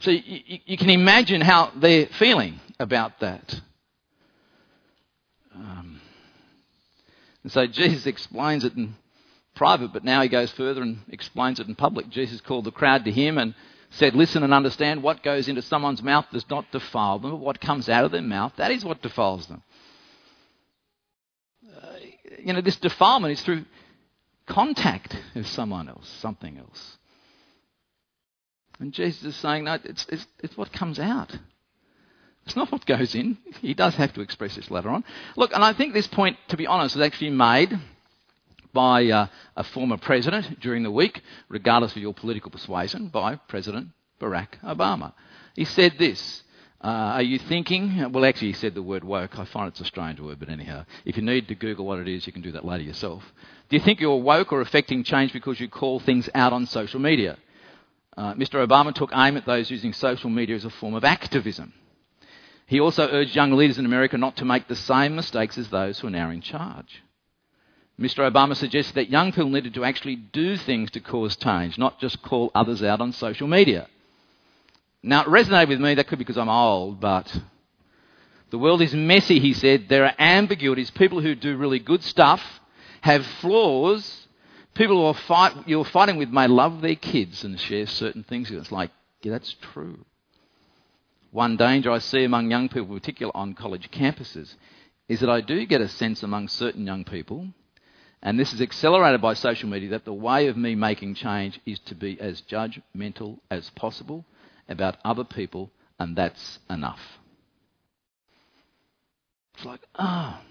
So 0.00 0.12
you, 0.12 0.60
you 0.64 0.78
can 0.78 0.90
imagine 0.90 1.42
how 1.42 1.72
they're 1.76 2.06
feeling 2.06 2.58
about 2.80 3.20
that. 3.20 3.60
Um, 5.54 6.00
and 7.42 7.52
so 7.52 7.66
Jesus 7.66 8.06
explains 8.06 8.64
it 8.64 8.74
in 8.74 8.94
private, 9.58 9.92
but 9.92 10.04
now 10.04 10.22
he 10.22 10.28
goes 10.28 10.52
further 10.52 10.80
and 10.80 11.00
explains 11.10 11.58
it 11.58 11.66
in 11.66 11.74
public. 11.74 12.08
Jesus 12.08 12.40
called 12.40 12.64
the 12.64 12.70
crowd 12.70 13.04
to 13.04 13.10
him 13.10 13.36
and 13.36 13.54
said, 13.90 14.14
Listen 14.14 14.44
and 14.44 14.54
understand 14.54 15.02
what 15.02 15.24
goes 15.24 15.48
into 15.48 15.62
someone's 15.62 16.02
mouth 16.02 16.26
does 16.32 16.48
not 16.48 16.70
defile 16.70 17.18
them, 17.18 17.32
but 17.32 17.40
what 17.40 17.60
comes 17.60 17.88
out 17.88 18.04
of 18.04 18.12
their 18.12 18.22
mouth, 18.22 18.52
that 18.56 18.70
is 18.70 18.84
what 18.84 19.02
defiles 19.02 19.48
them. 19.48 19.62
Uh, 21.76 21.96
you 22.38 22.52
know, 22.52 22.60
this 22.60 22.76
defilement 22.76 23.32
is 23.32 23.42
through 23.42 23.64
contact 24.46 25.16
with 25.34 25.46
someone 25.46 25.88
else, 25.88 26.08
something 26.20 26.56
else. 26.56 26.96
And 28.78 28.92
Jesus 28.92 29.24
is 29.24 29.36
saying, 29.36 29.64
no, 29.64 29.76
it's, 29.82 30.06
it's, 30.08 30.26
it's 30.38 30.56
what 30.56 30.72
comes 30.72 31.00
out. 31.00 31.36
It's 32.46 32.54
not 32.54 32.70
what 32.70 32.86
goes 32.86 33.14
in. 33.16 33.36
He 33.60 33.74
does 33.74 33.96
have 33.96 34.14
to 34.14 34.20
express 34.20 34.54
this 34.54 34.70
later 34.70 34.88
on. 34.88 35.04
Look, 35.36 35.52
and 35.52 35.64
I 35.64 35.72
think 35.72 35.92
this 35.92 36.06
point, 36.06 36.38
to 36.48 36.56
be 36.56 36.66
honest, 36.68 36.94
is 36.94 37.02
actually 37.02 37.30
made 37.30 37.76
by 38.78 39.06
uh, 39.06 39.26
a 39.56 39.64
former 39.64 39.96
president 39.96 40.60
during 40.60 40.84
the 40.84 40.90
week, 40.92 41.20
regardless 41.48 41.96
of 41.96 42.00
your 42.00 42.14
political 42.14 42.48
persuasion, 42.48 43.08
by 43.08 43.34
President 43.34 43.88
Barack 44.20 44.50
Obama. 44.62 45.14
He 45.56 45.64
said 45.64 45.94
this. 45.98 46.44
Uh, 46.80 47.18
are 47.18 47.22
you 47.22 47.40
thinking? 47.40 48.12
Well, 48.12 48.24
actually, 48.24 48.52
he 48.52 48.52
said 48.52 48.76
the 48.76 48.82
word 48.84 49.02
woke. 49.02 49.36
I 49.36 49.46
find 49.46 49.66
it's 49.66 49.80
a 49.80 49.84
strange 49.84 50.20
word, 50.20 50.38
but 50.38 50.48
anyhow, 50.48 50.84
if 51.04 51.16
you 51.16 51.24
need 51.24 51.48
to 51.48 51.56
Google 51.56 51.86
what 51.86 51.98
it 51.98 52.06
is, 52.06 52.24
you 52.24 52.32
can 52.32 52.40
do 52.40 52.52
that 52.52 52.64
later 52.64 52.84
yourself. 52.84 53.24
Do 53.68 53.76
you 53.76 53.82
think 53.82 53.98
you're 53.98 54.14
woke 54.14 54.52
or 54.52 54.60
affecting 54.60 55.02
change 55.02 55.32
because 55.32 55.58
you 55.58 55.68
call 55.68 55.98
things 55.98 56.30
out 56.32 56.52
on 56.52 56.64
social 56.66 57.00
media? 57.00 57.36
Uh, 58.16 58.34
Mr. 58.34 58.64
Obama 58.64 58.94
took 58.94 59.10
aim 59.12 59.36
at 59.36 59.44
those 59.44 59.72
using 59.72 59.92
social 59.92 60.30
media 60.30 60.54
as 60.54 60.64
a 60.64 60.70
form 60.70 60.94
of 60.94 61.02
activism. 61.02 61.72
He 62.66 62.78
also 62.78 63.08
urged 63.10 63.34
young 63.34 63.50
leaders 63.54 63.78
in 63.78 63.86
America 63.86 64.16
not 64.16 64.36
to 64.36 64.44
make 64.44 64.68
the 64.68 64.76
same 64.76 65.16
mistakes 65.16 65.58
as 65.58 65.68
those 65.68 65.98
who 65.98 66.06
are 66.06 66.10
now 66.10 66.30
in 66.30 66.42
charge. 66.42 67.02
Mr. 68.00 68.30
Obama 68.30 68.56
suggested 68.56 68.94
that 68.94 69.10
young 69.10 69.32
people 69.32 69.50
needed 69.50 69.74
to 69.74 69.84
actually 69.84 70.16
do 70.16 70.56
things 70.56 70.90
to 70.92 71.00
cause 71.00 71.36
change, 71.36 71.78
not 71.78 71.98
just 72.00 72.22
call 72.22 72.50
others 72.54 72.82
out 72.82 73.00
on 73.00 73.12
social 73.12 73.48
media. 73.48 73.88
Now, 75.02 75.22
it 75.22 75.28
resonated 75.28 75.68
with 75.68 75.80
me, 75.80 75.94
that 75.94 76.06
could 76.06 76.18
be 76.18 76.24
because 76.24 76.38
I'm 76.38 76.48
old, 76.48 77.00
but 77.00 77.32
The 78.50 78.58
world 78.58 78.80
is 78.80 78.94
messy, 78.94 79.40
he 79.40 79.52
said. 79.52 79.88
There 79.88 80.04
are 80.06 80.14
ambiguities. 80.18 80.90
People 80.90 81.20
who 81.20 81.34
do 81.34 81.56
really 81.56 81.78
good 81.78 82.02
stuff 82.02 82.42
have 83.02 83.26
flaws. 83.26 84.26
People 84.74 84.96
who 84.96 85.04
are 85.04 85.14
fight, 85.14 85.52
you're 85.66 85.84
fighting 85.84 86.16
with 86.16 86.30
may 86.30 86.46
love 86.46 86.80
their 86.80 86.94
kids 86.94 87.44
and 87.44 87.60
share 87.60 87.86
certain 87.86 88.22
things. 88.22 88.50
It's 88.50 88.72
like, 88.72 88.90
yeah, 89.22 89.32
that's 89.32 89.54
true. 89.72 89.98
One 91.30 91.56
danger 91.56 91.90
I 91.90 91.98
see 91.98 92.24
among 92.24 92.50
young 92.50 92.68
people, 92.68 92.94
particularly 92.94 93.32
on 93.34 93.52
college 93.54 93.90
campuses, 93.90 94.54
is 95.08 95.20
that 95.20 95.28
I 95.28 95.42
do 95.42 95.66
get 95.66 95.82
a 95.82 95.88
sense 95.88 96.22
among 96.22 96.48
certain 96.48 96.86
young 96.86 97.04
people, 97.04 97.48
and 98.22 98.38
this 98.38 98.52
is 98.52 98.60
accelerated 98.60 99.20
by 99.20 99.34
social 99.34 99.68
media, 99.68 99.90
that 99.90 100.04
the 100.04 100.12
way 100.12 100.48
of 100.48 100.56
me 100.56 100.74
making 100.74 101.14
change 101.14 101.60
is 101.64 101.78
to 101.80 101.94
be 101.94 102.20
as 102.20 102.42
judgmental 102.42 103.38
as 103.50 103.70
possible 103.70 104.24
about 104.68 104.96
other 105.04 105.24
people, 105.24 105.70
and 105.98 106.16
that's 106.16 106.58
enough. 106.68 107.00
It's 109.54 109.64
like, 109.64 109.80
ah, 109.96 110.40
oh. 110.40 110.46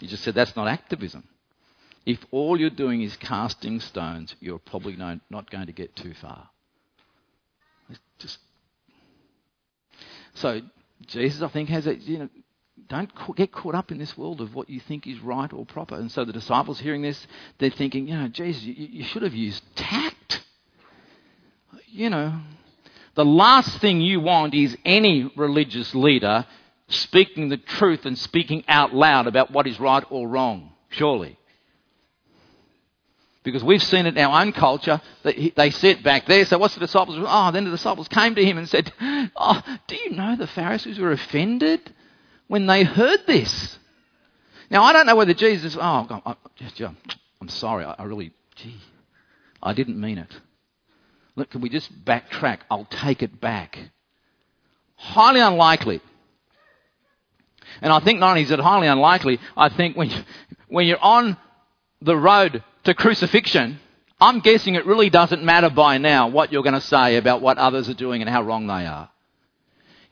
you 0.00 0.08
just 0.08 0.24
said 0.24 0.34
that's 0.34 0.56
not 0.56 0.68
activism. 0.68 1.24
If 2.06 2.18
all 2.30 2.60
you're 2.60 2.70
doing 2.70 3.02
is 3.02 3.16
casting 3.16 3.80
stones, 3.80 4.34
you're 4.40 4.58
probably 4.58 4.96
not 4.96 5.50
going 5.50 5.66
to 5.66 5.72
get 5.72 5.96
too 5.96 6.12
far. 6.14 6.50
It's 7.88 8.00
just 8.18 8.38
so 10.34 10.60
Jesus, 11.06 11.42
I 11.42 11.48
think, 11.48 11.68
has 11.68 11.86
a 11.86 11.94
you 11.94 12.18
know. 12.18 12.28
Don't 12.88 13.10
get 13.36 13.52
caught 13.52 13.74
up 13.74 13.92
in 13.92 13.98
this 13.98 14.16
world 14.18 14.40
of 14.40 14.54
what 14.54 14.68
you 14.68 14.80
think 14.80 15.06
is 15.06 15.20
right 15.20 15.52
or 15.52 15.64
proper. 15.64 15.94
And 15.94 16.10
so 16.10 16.24
the 16.24 16.32
disciples 16.32 16.80
hearing 16.80 17.02
this, 17.02 17.26
they're 17.58 17.70
thinking, 17.70 18.08
you 18.08 18.16
know, 18.16 18.28
Jesus, 18.28 18.62
you, 18.62 18.74
you 18.74 19.04
should 19.04 19.22
have 19.22 19.34
used 19.34 19.62
tact. 19.76 20.42
You 21.86 22.10
know, 22.10 22.40
the 23.14 23.24
last 23.24 23.78
thing 23.78 24.00
you 24.00 24.20
want 24.20 24.54
is 24.54 24.76
any 24.84 25.30
religious 25.36 25.94
leader 25.94 26.46
speaking 26.88 27.48
the 27.48 27.56
truth 27.56 28.04
and 28.04 28.18
speaking 28.18 28.64
out 28.68 28.92
loud 28.92 29.26
about 29.26 29.50
what 29.50 29.66
is 29.66 29.78
right 29.80 30.04
or 30.10 30.28
wrong, 30.28 30.72
surely. 30.90 31.38
Because 33.44 33.62
we've 33.62 33.82
seen 33.82 34.06
it 34.06 34.16
in 34.16 34.24
our 34.24 34.42
own 34.42 34.52
culture. 34.52 35.00
They 35.22 35.70
sit 35.70 36.02
back 36.02 36.26
there. 36.26 36.44
So 36.46 36.58
what's 36.58 36.74
the 36.74 36.80
disciples? 36.80 37.18
Oh, 37.20 37.50
then 37.52 37.64
the 37.64 37.70
disciples 37.70 38.08
came 38.08 38.34
to 38.34 38.44
him 38.44 38.58
and 38.58 38.68
said, 38.68 38.92
Oh, 39.36 39.62
do 39.86 39.96
you 39.96 40.10
know 40.10 40.34
the 40.34 40.46
Pharisees 40.46 40.98
were 40.98 41.12
offended 41.12 41.92
when 42.54 42.66
they 42.66 42.84
heard 42.84 43.18
this? 43.26 43.80
Now, 44.70 44.84
I 44.84 44.92
don't 44.92 45.06
know 45.06 45.16
whether 45.16 45.34
Jesus, 45.34 45.76
oh, 45.76 46.36
I'm 47.40 47.48
sorry. 47.48 47.84
I 47.84 48.04
really, 48.04 48.30
gee, 48.54 48.76
I 49.60 49.72
didn't 49.72 50.00
mean 50.00 50.18
it. 50.18 50.32
Look, 51.34 51.50
can 51.50 51.62
we 51.62 51.68
just 51.68 52.04
backtrack? 52.04 52.60
I'll 52.70 52.84
take 52.84 53.24
it 53.24 53.40
back. 53.40 53.76
Highly 54.94 55.40
unlikely. 55.40 56.00
And 57.82 57.92
I 57.92 57.98
think 57.98 58.20
not 58.20 58.28
only 58.28 58.42
is 58.42 58.52
it 58.52 58.60
highly 58.60 58.86
unlikely, 58.86 59.40
I 59.56 59.68
think 59.68 59.96
when, 59.96 60.10
you, 60.10 60.18
when 60.68 60.86
you're 60.86 61.02
on 61.02 61.36
the 62.02 62.16
road 62.16 62.62
to 62.84 62.94
crucifixion, 62.94 63.80
I'm 64.20 64.38
guessing 64.38 64.76
it 64.76 64.86
really 64.86 65.10
doesn't 65.10 65.42
matter 65.42 65.70
by 65.70 65.98
now 65.98 66.28
what 66.28 66.52
you're 66.52 66.62
going 66.62 66.74
to 66.74 66.80
say 66.80 67.16
about 67.16 67.42
what 67.42 67.58
others 67.58 67.88
are 67.88 67.94
doing 67.94 68.22
and 68.22 68.30
how 68.30 68.44
wrong 68.44 68.68
they 68.68 68.86
are. 68.86 69.10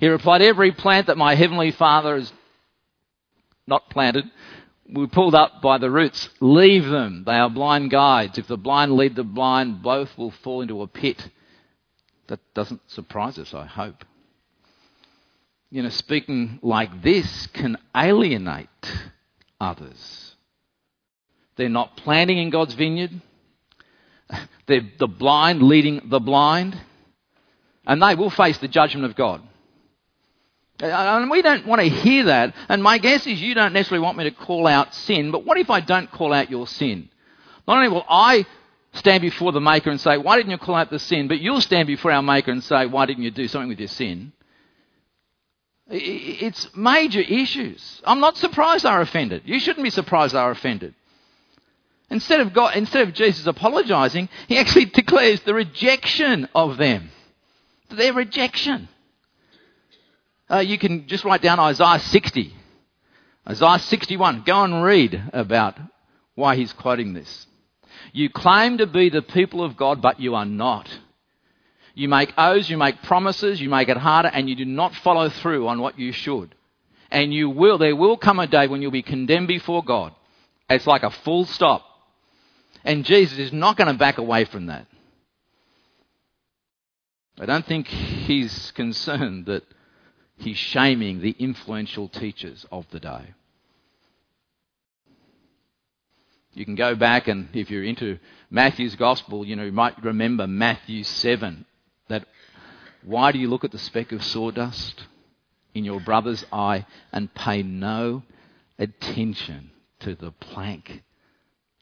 He 0.02 0.08
replied, 0.08 0.42
Every 0.42 0.72
plant 0.72 1.06
that 1.06 1.16
my 1.16 1.36
heavenly 1.36 1.70
Father 1.70 2.18
has 2.18 2.32
not 3.68 3.88
planted 3.88 4.24
be 4.92 5.06
pulled 5.06 5.36
up 5.36 5.62
by 5.62 5.78
the 5.78 5.92
roots. 5.92 6.28
Leave 6.40 6.86
them. 6.86 7.22
They 7.24 7.36
are 7.36 7.48
blind 7.48 7.92
guides. 7.92 8.36
If 8.36 8.48
the 8.48 8.56
blind 8.56 8.96
lead 8.96 9.14
the 9.14 9.22
blind, 9.22 9.80
both 9.80 10.18
will 10.18 10.32
fall 10.32 10.60
into 10.60 10.82
a 10.82 10.88
pit. 10.88 11.30
That 12.26 12.40
doesn't 12.52 12.80
surprise 12.90 13.38
us, 13.38 13.54
I 13.54 13.64
hope. 13.64 14.04
You 15.70 15.84
know, 15.84 15.88
speaking 15.88 16.58
like 16.62 17.02
this 17.02 17.46
can 17.52 17.78
alienate 17.96 18.68
others. 19.60 20.34
They're 21.54 21.68
not 21.68 21.96
planting 21.96 22.38
in 22.38 22.50
God's 22.50 22.74
vineyard. 22.74 23.12
They're 24.66 24.90
the 24.98 25.06
blind 25.06 25.62
leading 25.62 26.08
the 26.08 26.18
blind. 26.18 26.76
And 27.86 28.02
they 28.02 28.16
will 28.16 28.30
face 28.30 28.58
the 28.58 28.66
judgment 28.66 29.04
of 29.04 29.14
God. 29.14 29.42
And 30.82 31.30
we 31.30 31.42
don't 31.42 31.64
want 31.66 31.80
to 31.80 31.88
hear 31.88 32.24
that. 32.24 32.54
And 32.68 32.82
my 32.82 32.98
guess 32.98 33.26
is 33.26 33.40
you 33.40 33.54
don't 33.54 33.72
necessarily 33.72 34.04
want 34.04 34.18
me 34.18 34.24
to 34.24 34.32
call 34.32 34.66
out 34.66 34.94
sin, 34.94 35.30
but 35.30 35.44
what 35.44 35.56
if 35.56 35.70
I 35.70 35.80
don't 35.80 36.10
call 36.10 36.32
out 36.32 36.50
your 36.50 36.66
sin? 36.66 37.08
Not 37.68 37.76
only 37.76 37.88
will 37.88 38.04
I 38.08 38.44
stand 38.94 39.22
before 39.22 39.52
the 39.52 39.60
Maker 39.60 39.90
and 39.90 40.00
say, 40.00 40.18
Why 40.18 40.36
didn't 40.36 40.50
you 40.50 40.58
call 40.58 40.74
out 40.74 40.90
the 40.90 40.98
sin? 40.98 41.28
But 41.28 41.40
you'll 41.40 41.60
stand 41.60 41.86
before 41.86 42.10
our 42.10 42.22
Maker 42.22 42.50
and 42.50 42.64
say, 42.64 42.86
Why 42.86 43.06
didn't 43.06 43.22
you 43.22 43.30
do 43.30 43.46
something 43.46 43.68
with 43.68 43.78
your 43.78 43.88
sin? 43.88 44.32
It's 45.88 46.74
major 46.76 47.20
issues. 47.20 48.02
I'm 48.04 48.20
not 48.20 48.36
surprised 48.36 48.84
they're 48.84 49.00
offended. 49.00 49.42
You 49.44 49.60
shouldn't 49.60 49.84
be 49.84 49.90
surprised 49.90 50.34
they're 50.34 50.50
offended. 50.50 50.94
Instead 52.10 52.40
of, 52.40 52.52
God, 52.52 52.76
instead 52.76 53.06
of 53.06 53.14
Jesus 53.14 53.46
apologizing, 53.46 54.28
he 54.48 54.58
actually 54.58 54.86
declares 54.86 55.40
the 55.40 55.54
rejection 55.54 56.48
of 56.54 56.76
them. 56.76 57.10
Their 57.90 58.12
rejection. 58.12 58.88
Uh, 60.50 60.58
you 60.58 60.78
can 60.78 61.06
just 61.06 61.24
write 61.24 61.42
down 61.42 61.58
Isaiah 61.58 61.98
60. 61.98 62.54
Isaiah 63.48 63.78
61. 63.78 64.42
Go 64.44 64.64
and 64.64 64.82
read 64.82 65.30
about 65.32 65.78
why 66.34 66.56
he's 66.56 66.72
quoting 66.72 67.14
this. 67.14 67.46
You 68.12 68.30
claim 68.30 68.78
to 68.78 68.86
be 68.86 69.08
the 69.08 69.22
people 69.22 69.64
of 69.64 69.76
God, 69.76 70.02
but 70.02 70.20
you 70.20 70.34
are 70.34 70.44
not. 70.44 70.88
You 71.94 72.08
make 72.08 72.32
oaths, 72.38 72.70
you 72.70 72.76
make 72.76 73.02
promises, 73.02 73.60
you 73.60 73.68
make 73.68 73.88
it 73.88 73.96
harder, 73.96 74.28
and 74.28 74.48
you 74.48 74.56
do 74.56 74.64
not 74.64 74.94
follow 74.96 75.28
through 75.28 75.68
on 75.68 75.80
what 75.80 75.98
you 75.98 76.12
should. 76.12 76.54
And 77.10 77.32
you 77.32 77.50
will, 77.50 77.76
there 77.76 77.94
will 77.94 78.16
come 78.16 78.38
a 78.38 78.46
day 78.46 78.66
when 78.66 78.80
you'll 78.80 78.90
be 78.90 79.02
condemned 79.02 79.48
before 79.48 79.84
God. 79.84 80.14
It's 80.70 80.86
like 80.86 81.02
a 81.02 81.10
full 81.10 81.44
stop. 81.44 81.84
And 82.84 83.04
Jesus 83.04 83.38
is 83.38 83.52
not 83.52 83.76
going 83.76 83.88
to 83.88 83.98
back 83.98 84.18
away 84.18 84.46
from 84.46 84.66
that. 84.66 84.86
I 87.38 87.46
don't 87.46 87.66
think 87.66 87.86
he's 87.88 88.70
concerned 88.72 89.46
that 89.46 89.64
he's 90.42 90.56
shaming 90.56 91.20
the 91.20 91.34
influential 91.38 92.08
teachers 92.08 92.66
of 92.70 92.86
the 92.90 93.00
day. 93.00 93.34
You 96.54 96.64
can 96.64 96.74
go 96.74 96.94
back 96.94 97.28
and 97.28 97.48
if 97.54 97.70
you're 97.70 97.84
into 97.84 98.18
Matthew's 98.50 98.94
gospel, 98.96 99.46
you 99.46 99.56
know, 99.56 99.64
you 99.64 99.72
might 99.72 100.02
remember 100.04 100.46
Matthew 100.46 101.02
7 101.02 101.64
that 102.08 102.26
why 103.02 103.32
do 103.32 103.38
you 103.38 103.48
look 103.48 103.64
at 103.64 103.72
the 103.72 103.78
speck 103.78 104.12
of 104.12 104.22
sawdust 104.22 105.06
in 105.74 105.84
your 105.84 106.00
brother's 106.00 106.44
eye 106.52 106.84
and 107.10 107.32
pay 107.34 107.62
no 107.62 108.22
attention 108.78 109.70
to 110.00 110.14
the 110.14 110.30
plank 110.32 111.02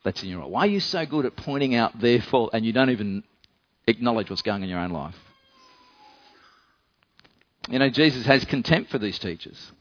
that's 0.04 0.22
in 0.22 0.28
your 0.28 0.42
eye? 0.42 0.46
Why 0.46 0.60
are 0.60 0.70
you 0.70 0.80
so 0.80 1.04
good 1.04 1.26
at 1.26 1.36
pointing 1.36 1.74
out 1.74 2.00
their 2.00 2.20
fault 2.20 2.50
and 2.52 2.64
you 2.64 2.72
don't 2.72 2.90
even 2.90 3.24
acknowledge 3.88 4.30
what's 4.30 4.42
going 4.42 4.56
on 4.56 4.62
in 4.62 4.68
your 4.68 4.78
own 4.78 4.90
life? 4.90 5.16
You 7.70 7.78
know, 7.78 7.88
Jesus 7.88 8.26
has 8.26 8.44
contempt 8.44 8.90
for 8.90 8.98
these 8.98 9.18
teachers. 9.18 9.72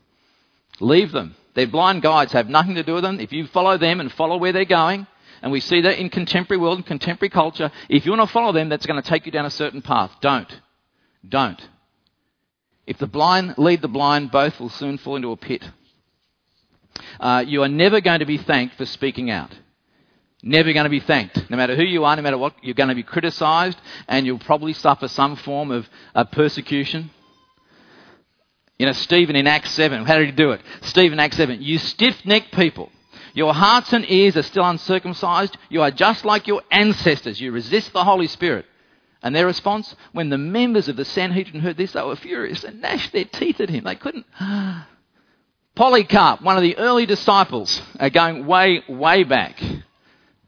Leave 0.80 1.12
them. 1.12 1.36
They're 1.56 1.67
blind 1.67 2.04
guides 2.04 2.32
have 2.34 2.47
nothing 2.47 2.75
to 2.75 2.84
do 2.84 2.93
with 2.93 3.04
them. 3.04 3.19
If 3.19 3.34
you 3.34 3.47
follow 3.47 3.78
them 3.78 3.99
and 3.99 4.12
follow 4.12 4.38
where 4.38 4.54
they're 4.54 4.65
going, 4.65 5.08
and 5.41 5.52
we 5.52 5.60
see 5.60 5.82
that 5.82 5.99
in 5.99 6.10
contemporary 6.10 6.62
world 6.62 6.78
and 6.78 6.86
contemporary 6.86 7.30
culture, 7.30 7.71
if 7.89 8.06
you 8.06 8.12
want 8.12 8.28
to 8.28 8.34
follow 8.34 8.52
them, 8.52 8.69
that's 8.69 8.86
going 8.86 9.02
to 9.02 9.10
take 9.10 9.25
you 9.25 9.32
down 9.32 9.45
a 9.45 9.52
certain 9.52 9.82
path. 9.82 10.12
Don't. 10.21 10.62
Don't. 11.28 11.67
If 12.86 12.97
the 12.97 13.08
blind 13.08 13.56
lead 13.58 13.82
the 13.82 13.88
blind, 13.88 14.32
both 14.32 14.60
will 14.60 14.69
soon 14.69 14.97
fall 14.97 15.15
into 15.15 15.32
a 15.32 15.38
pit. 15.38 15.63
Uh, 17.19 17.43
you 17.45 17.63
are 17.63 17.69
never 17.69 18.02
going 18.02 18.19
to 18.19 18.25
be 18.25 18.38
thanked 18.38 18.75
for 18.75 18.86
speaking 18.86 19.30
out. 19.30 19.58
Never 20.41 20.71
going 20.71 20.86
to 20.86 20.89
be 20.89 20.99
thanked. 20.99 21.49
No 21.49 21.58
matter 21.58 21.75
who 21.75 21.84
you 21.84 22.06
are, 22.06 22.15
no 22.15 22.21
matter 22.21 22.38
what, 22.38 22.56
you're 22.62 22.73
going 22.73 22.89
to 22.89 22.95
be 22.95 23.04
criticized 23.04 23.78
and 24.08 24.25
you'll 24.25 24.39
probably 24.39 24.73
suffer 24.73 25.08
some 25.08 25.36
form 25.36 25.71
of 25.71 25.89
uh, 26.15 26.23
persecution. 26.23 27.12
You 28.80 28.86
know, 28.86 28.94
Stephen 28.94 29.36
in 29.36 29.46
Acts 29.46 29.72
7, 29.72 30.06
how 30.06 30.18
did 30.18 30.28
he 30.28 30.32
do 30.32 30.52
it? 30.52 30.62
Stephen 30.82 31.20
Acts 31.20 31.36
7, 31.36 31.62
you 31.62 31.78
stiff 31.78 32.26
necked 32.26 32.54
people. 32.54 32.89
Your 33.34 33.54
hearts 33.54 33.92
and 33.92 34.10
ears 34.10 34.38
are 34.38 34.42
still 34.42 34.65
uncircumcised. 34.65 35.58
You 35.70 35.82
are 35.82 35.92
just 35.92 36.24
like 36.24 36.48
your 36.48 36.62
ancestors. 36.72 37.42
You 37.42 37.52
resist 37.52 37.92
the 37.92 38.06
Holy 38.06 38.28
Spirit. 38.28 38.65
And 39.22 39.36
their 39.36 39.46
response, 39.46 39.96
when 40.13 40.30
the 40.30 40.38
members 40.38 40.88
of 40.88 40.96
the 40.96 41.04
Sanhedrin 41.04 41.62
heard 41.62 41.76
this, 41.76 41.92
they 41.92 42.02
were 42.02 42.15
furious 42.15 42.63
and 42.63 42.82
gnashed 42.82 43.12
their 43.12 43.26
teeth 43.26 43.60
at 43.60 43.70
him. 43.70 43.84
They 43.84 43.96
couldn't. 43.96 44.26
Polycarp, 45.76 46.42
one 46.42 46.56
of 46.56 46.63
the 46.63 46.78
early 46.78 47.06
disciples, 47.06 47.82
going 48.13 48.46
way, 48.46 48.84
way 48.88 49.24
back, 49.24 49.62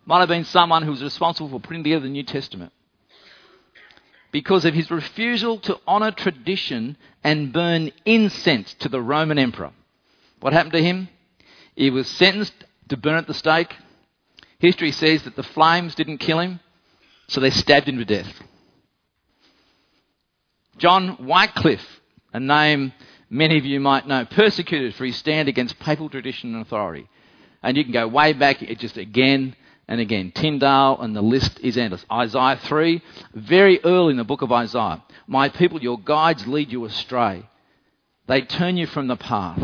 might 0.05 0.19
have 0.19 0.29
been 0.29 0.45
someone 0.45 0.83
who 0.83 0.91
was 0.91 1.03
responsible 1.03 1.49
for 1.49 1.59
putting 1.59 1.83
together 1.83 2.03
the 2.03 2.09
New 2.09 2.23
Testament. 2.23 2.71
Because 4.31 4.65
of 4.65 4.73
his 4.73 4.89
refusal 4.89 5.59
to 5.59 5.79
honour 5.87 6.11
tradition 6.11 6.97
and 7.23 7.51
burn 7.51 7.91
incense 8.05 8.73
to 8.75 8.89
the 8.89 9.01
Roman 9.01 9.37
emperor. 9.37 9.71
What 10.39 10.53
happened 10.53 10.73
to 10.73 10.83
him? 10.83 11.09
He 11.75 11.89
was 11.89 12.07
sentenced 12.07 12.53
to 12.89 12.97
burn 12.97 13.15
at 13.15 13.27
the 13.27 13.33
stake. 13.33 13.75
History 14.59 14.91
says 14.91 15.23
that 15.23 15.35
the 15.35 15.43
flames 15.43 15.95
didn't 15.95 16.19
kill 16.19 16.39
him, 16.39 16.59
so 17.27 17.41
they 17.41 17.49
stabbed 17.49 17.87
him 17.87 17.97
to 17.97 18.05
death. 18.05 18.31
John 20.77 21.25
Wycliffe, 21.25 22.01
a 22.33 22.39
name 22.39 22.93
many 23.29 23.57
of 23.57 23.65
you 23.65 23.79
might 23.79 24.07
know, 24.07 24.25
persecuted 24.25 24.95
for 24.95 25.05
his 25.05 25.15
stand 25.15 25.47
against 25.47 25.79
papal 25.79 26.09
tradition 26.09 26.53
and 26.53 26.61
authority. 26.61 27.07
And 27.63 27.77
you 27.77 27.83
can 27.83 27.93
go 27.93 28.07
way 28.07 28.33
back, 28.33 28.61
it 28.61 28.79
just 28.79 28.97
again 28.97 29.55
and 29.91 29.99
again. 29.99 30.31
Tyndale, 30.31 31.01
and 31.01 31.13
the 31.13 31.21
list 31.21 31.59
is 31.59 31.77
endless. 31.77 32.05
Isaiah 32.09 32.57
3, 32.63 33.01
very 33.33 33.83
early 33.83 34.11
in 34.11 34.17
the 34.17 34.23
book 34.23 34.41
of 34.41 34.49
Isaiah. 34.49 35.03
My 35.27 35.49
people, 35.49 35.81
your 35.81 35.99
guides 35.99 36.47
lead 36.47 36.71
you 36.71 36.85
astray. 36.85 37.43
They 38.25 38.41
turn 38.43 38.77
you 38.77 38.87
from 38.87 39.07
the 39.07 39.17
path. 39.17 39.61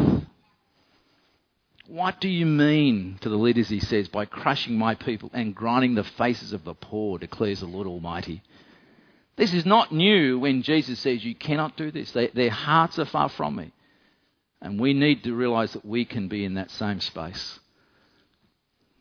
What 1.87 2.19
do 2.19 2.27
you 2.27 2.45
mean 2.45 3.17
to 3.21 3.29
the 3.29 3.37
leaders, 3.37 3.69
he 3.69 3.79
says, 3.79 4.09
by 4.09 4.25
crushing 4.25 4.77
my 4.77 4.95
people 4.95 5.31
and 5.31 5.55
grinding 5.55 5.95
the 5.95 6.03
faces 6.03 6.51
of 6.51 6.65
the 6.65 6.73
poor, 6.73 7.17
declares 7.17 7.61
the 7.61 7.65
Lord 7.65 7.87
Almighty. 7.87 8.43
This 9.37 9.53
is 9.53 9.65
not 9.65 9.93
new 9.93 10.39
when 10.39 10.61
Jesus 10.61 10.99
says, 10.99 11.23
You 11.23 11.35
cannot 11.35 11.77
do 11.77 11.89
this. 11.89 12.11
They, 12.11 12.27
their 12.27 12.49
hearts 12.49 12.99
are 12.99 13.05
far 13.05 13.29
from 13.29 13.55
me. 13.55 13.71
And 14.61 14.77
we 14.77 14.93
need 14.93 15.23
to 15.23 15.33
realize 15.33 15.71
that 15.71 15.85
we 15.85 16.03
can 16.03 16.27
be 16.27 16.43
in 16.43 16.55
that 16.55 16.71
same 16.71 16.99
space. 16.99 17.61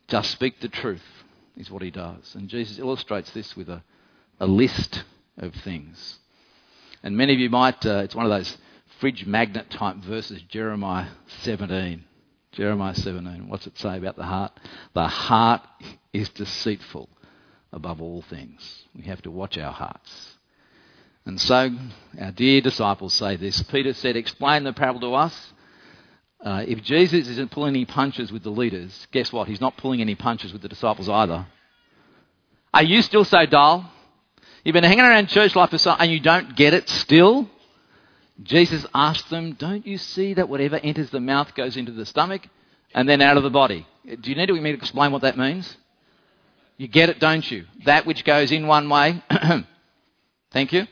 Just 0.07 0.31
speak 0.31 0.61
the 0.61 0.69
truth, 0.69 1.03
is 1.57 1.71
what 1.71 1.81
he 1.81 1.91
does. 1.91 2.35
And 2.35 2.49
Jesus 2.49 2.79
illustrates 2.79 3.31
this 3.31 3.55
with 3.55 3.69
a, 3.69 3.83
a 4.39 4.47
list 4.47 5.03
of 5.37 5.53
things. 5.53 6.19
And 7.03 7.17
many 7.17 7.33
of 7.33 7.39
you 7.39 7.49
might, 7.49 7.85
uh, 7.85 8.01
it's 8.03 8.15
one 8.15 8.25
of 8.25 8.31
those 8.31 8.57
fridge 8.99 9.25
magnet 9.25 9.69
type 9.69 9.97
verses, 9.97 10.41
Jeremiah 10.43 11.09
17. 11.43 12.03
Jeremiah 12.51 12.95
17. 12.95 13.47
What's 13.47 13.67
it 13.67 13.77
say 13.77 13.97
about 13.97 14.15
the 14.15 14.23
heart? 14.23 14.59
The 14.93 15.07
heart 15.07 15.61
is 16.13 16.29
deceitful 16.29 17.09
above 17.71 18.01
all 18.01 18.23
things. 18.23 18.83
We 18.95 19.03
have 19.03 19.21
to 19.23 19.31
watch 19.31 19.57
our 19.57 19.71
hearts. 19.71 20.37
And 21.25 21.39
so, 21.39 21.69
our 22.19 22.31
dear 22.31 22.61
disciples 22.61 23.13
say 23.13 23.35
this. 23.35 23.61
Peter 23.63 23.93
said, 23.93 24.15
Explain 24.15 24.63
the 24.63 24.73
parable 24.73 25.01
to 25.01 25.13
us. 25.13 25.53
Uh, 26.39 26.63
if 26.67 26.83
Jesus 26.83 27.27
isn't 27.27 27.51
pulling 27.51 27.75
any 27.75 27.85
punches 27.85 28.31
with 28.31 28.43
the 28.43 28.49
leaders, 28.49 29.07
guess 29.11 29.33
what? 29.33 29.47
He's 29.47 29.61
not 29.61 29.77
pulling 29.77 30.01
any 30.01 30.15
punches 30.15 30.53
with 30.53 30.61
the 30.61 30.67
disciples 30.67 31.09
either. 31.09 31.47
Are 32.73 32.83
you 32.83 33.01
still 33.01 33.25
so 33.25 33.45
dull? 33.45 33.91
You've 34.63 34.73
been 34.73 34.83
hanging 34.83 35.05
around 35.05 35.29
church 35.29 35.55
life 35.55 35.71
for 35.71 35.77
so 35.77 35.91
and 35.91 36.11
you 36.11 36.19
don't 36.19 36.55
get 36.55 36.73
it 36.73 36.89
still? 36.89 37.49
Jesus 38.43 38.85
asked 38.93 39.29
them, 39.29 39.53
Don't 39.53 39.87
you 39.87 39.97
see 39.97 40.35
that 40.35 40.47
whatever 40.49 40.75
enters 40.75 41.09
the 41.09 41.19
mouth 41.19 41.55
goes 41.55 41.75
into 41.75 41.91
the 41.91 42.05
stomach 42.05 42.47
and 42.93 43.09
then 43.09 43.21
out 43.21 43.37
of 43.37 43.43
the 43.43 43.49
body? 43.49 43.87
Do 44.05 44.29
you 44.29 44.35
need 44.35 44.49
me 44.49 44.71
to 44.71 44.77
explain 44.77 45.11
what 45.11 45.23
that 45.23 45.37
means? 45.37 45.75
You 46.77 46.87
get 46.87 47.09
it, 47.09 47.19
don't 47.19 47.49
you? 47.49 47.65
That 47.85 48.05
which 48.05 48.23
goes 48.23 48.51
in 48.51 48.67
one 48.67 48.87
way, 48.87 49.23
thank 50.51 50.71
you, 50.71 50.85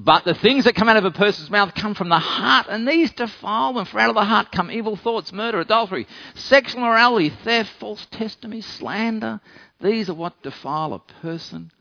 but 0.00 0.24
the 0.24 0.34
things 0.34 0.64
that 0.64 0.76
come 0.76 0.88
out 0.88 0.96
of 0.96 1.04
a 1.04 1.10
person's 1.10 1.50
mouth 1.50 1.74
come 1.74 1.92
from 1.92 2.08
the 2.08 2.20
heart, 2.20 2.66
and 2.70 2.86
these 2.86 3.10
defile 3.10 3.72
them. 3.72 3.84
For 3.84 3.98
out 3.98 4.10
of 4.10 4.14
the 4.14 4.24
heart 4.24 4.52
come 4.52 4.70
evil 4.70 4.94
thoughts, 4.94 5.32
murder, 5.32 5.58
adultery, 5.58 6.06
sexual 6.36 6.82
morality, 6.82 7.30
theft, 7.30 7.72
false 7.80 8.06
testimony, 8.12 8.60
slander. 8.60 9.40
These 9.80 10.08
are 10.08 10.14
what 10.14 10.40
defile 10.44 10.94
a 10.94 11.00
person, 11.20 11.72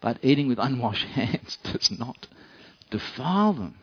but 0.00 0.18
eating 0.22 0.48
with 0.48 0.58
unwashed 0.58 1.06
hands 1.14 1.58
does 1.62 1.92
not 1.96 2.26
defile 2.90 3.52
them. 3.52 3.76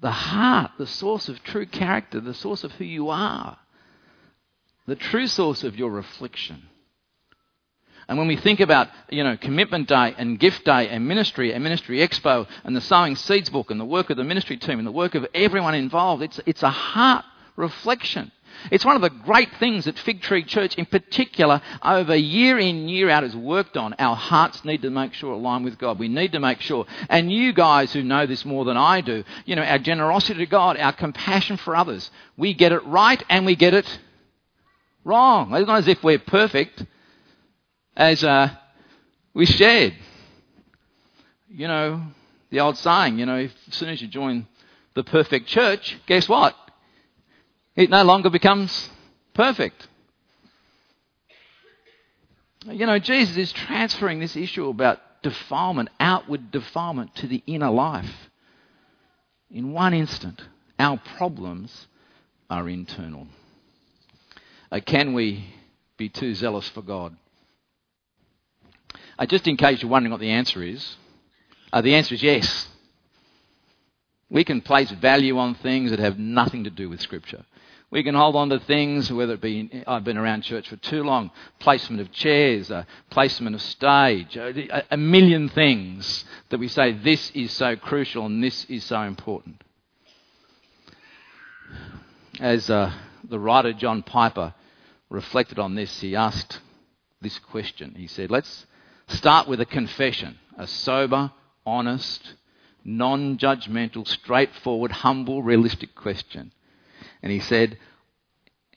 The 0.00 0.10
heart, 0.10 0.72
the 0.78 0.86
source 0.86 1.28
of 1.28 1.42
true 1.42 1.66
character, 1.66 2.20
the 2.20 2.32
source 2.32 2.64
of 2.64 2.72
who 2.72 2.84
you 2.84 3.10
are, 3.10 3.58
the 4.86 4.96
true 4.96 5.26
source 5.26 5.62
of 5.62 5.76
your 5.76 5.90
reflection 5.90 6.62
and 8.08 8.16
when 8.16 8.26
we 8.26 8.36
think 8.36 8.60
about, 8.60 8.88
you 9.10 9.22
know, 9.22 9.36
Commitment 9.36 9.86
Day 9.86 10.14
and 10.16 10.38
Gift 10.38 10.64
Day 10.64 10.88
and 10.88 11.06
Ministry 11.06 11.52
and 11.52 11.62
Ministry 11.62 11.98
Expo 11.98 12.48
and 12.64 12.74
the 12.74 12.80
Sowing 12.80 13.16
Seeds 13.16 13.50
book 13.50 13.70
and 13.70 13.78
the 13.78 13.84
work 13.84 14.08
of 14.08 14.16
the 14.16 14.24
ministry 14.24 14.56
team 14.56 14.78
and 14.78 14.86
the 14.86 14.92
work 14.92 15.14
of 15.14 15.26
everyone 15.34 15.74
involved, 15.74 16.22
it's, 16.22 16.40
it's 16.46 16.62
a 16.62 16.70
heart 16.70 17.26
reflection. 17.56 18.32
It's 18.70 18.84
one 18.84 18.96
of 18.96 19.02
the 19.02 19.10
great 19.10 19.54
things 19.56 19.84
that 19.84 19.98
Fig 19.98 20.22
Tree 20.22 20.42
Church, 20.42 20.74
in 20.76 20.86
particular, 20.86 21.60
over 21.82 22.16
year 22.16 22.58
in, 22.58 22.88
year 22.88 23.10
out, 23.10 23.24
has 23.24 23.36
worked 23.36 23.76
on. 23.76 23.94
Our 23.98 24.16
hearts 24.16 24.64
need 24.64 24.82
to 24.82 24.90
make 24.90 25.12
sure 25.12 25.34
align 25.34 25.62
with 25.62 25.78
God. 25.78 25.98
We 25.98 26.08
need 26.08 26.32
to 26.32 26.40
make 26.40 26.62
sure. 26.62 26.86
And 27.10 27.30
you 27.30 27.52
guys 27.52 27.92
who 27.92 28.02
know 28.02 28.24
this 28.24 28.44
more 28.46 28.64
than 28.64 28.78
I 28.78 29.02
do, 29.02 29.22
you 29.44 29.54
know, 29.54 29.62
our 29.62 29.78
generosity 29.78 30.40
to 30.40 30.46
God, 30.46 30.78
our 30.78 30.94
compassion 30.94 31.58
for 31.58 31.76
others, 31.76 32.10
we 32.38 32.54
get 32.54 32.72
it 32.72 32.84
right 32.86 33.22
and 33.28 33.44
we 33.44 33.54
get 33.54 33.74
it 33.74 33.98
wrong. 35.04 35.52
It's 35.54 35.66
not 35.66 35.78
as 35.78 35.88
if 35.88 36.02
we're 36.02 36.18
perfect 36.18 36.84
as 37.98 38.22
uh, 38.22 38.48
we 39.34 39.44
shared. 39.44 39.94
You 41.50 41.66
know, 41.66 42.02
the 42.50 42.60
old 42.60 42.78
saying, 42.78 43.18
you 43.18 43.26
know, 43.26 43.36
if, 43.36 43.52
as 43.68 43.74
soon 43.74 43.88
as 43.88 44.00
you 44.00 44.06
join 44.06 44.46
the 44.94 45.02
perfect 45.02 45.48
church, 45.48 45.98
guess 46.06 46.28
what? 46.28 46.54
It 47.74 47.90
no 47.90 48.04
longer 48.04 48.30
becomes 48.30 48.88
perfect. 49.34 49.88
You 52.66 52.86
know, 52.86 52.98
Jesus 52.98 53.36
is 53.36 53.52
transferring 53.52 54.20
this 54.20 54.36
issue 54.36 54.68
about 54.68 55.00
defilement, 55.22 55.88
outward 55.98 56.50
defilement, 56.50 57.14
to 57.16 57.26
the 57.26 57.42
inner 57.46 57.70
life. 57.70 58.30
In 59.50 59.72
one 59.72 59.94
instant, 59.94 60.40
our 60.78 61.00
problems 61.16 61.88
are 62.48 62.68
internal. 62.68 63.26
Uh, 64.70 64.80
can 64.84 65.14
we 65.14 65.44
be 65.96 66.08
too 66.08 66.34
zealous 66.34 66.68
for 66.68 66.82
God? 66.82 67.16
Uh, 69.18 69.26
just 69.26 69.46
in 69.46 69.56
case 69.56 69.82
you're 69.82 69.90
wondering 69.90 70.12
what 70.12 70.20
the 70.20 70.30
answer 70.30 70.62
is, 70.62 70.96
uh, 71.72 71.80
the 71.80 71.94
answer 71.94 72.14
is 72.14 72.22
yes. 72.22 72.68
We 74.30 74.44
can 74.44 74.60
place 74.60 74.90
value 74.90 75.38
on 75.38 75.54
things 75.54 75.90
that 75.90 75.98
have 75.98 76.18
nothing 76.18 76.64
to 76.64 76.70
do 76.70 76.88
with 76.88 77.00
Scripture. 77.00 77.44
We 77.90 78.02
can 78.02 78.14
hold 78.14 78.36
on 78.36 78.50
to 78.50 78.58
things, 78.60 79.10
whether 79.10 79.32
it 79.34 79.40
be, 79.40 79.82
I've 79.86 80.04
been 80.04 80.18
around 80.18 80.42
church 80.42 80.68
for 80.68 80.76
too 80.76 81.02
long, 81.02 81.30
placement 81.58 82.02
of 82.02 82.12
chairs, 82.12 82.70
uh, 82.70 82.84
placement 83.08 83.56
of 83.56 83.62
stage, 83.62 84.36
uh, 84.36 84.52
a, 84.54 84.84
a 84.90 84.96
million 84.98 85.48
things 85.48 86.26
that 86.50 86.60
we 86.60 86.68
say 86.68 86.92
this 86.92 87.30
is 87.30 87.50
so 87.50 87.76
crucial 87.76 88.26
and 88.26 88.44
this 88.44 88.66
is 88.66 88.84
so 88.84 89.00
important. 89.00 89.62
As 92.38 92.68
uh, 92.68 92.92
the 93.24 93.38
writer 93.38 93.72
John 93.72 94.02
Piper 94.02 94.52
reflected 95.08 95.58
on 95.58 95.74
this, 95.74 96.00
he 96.00 96.14
asked 96.14 96.60
this 97.22 97.38
question. 97.38 97.94
He 97.96 98.06
said, 98.06 98.30
Let's 98.30 98.66
Start 99.08 99.48
with 99.48 99.60
a 99.60 99.66
confession, 99.66 100.38
a 100.58 100.66
sober, 100.66 101.32
honest, 101.64 102.34
non 102.84 103.38
judgmental, 103.38 104.06
straightforward, 104.06 104.92
humble, 104.92 105.42
realistic 105.42 105.94
question. 105.94 106.52
And 107.22 107.32
he 107.32 107.40
said, 107.40 107.78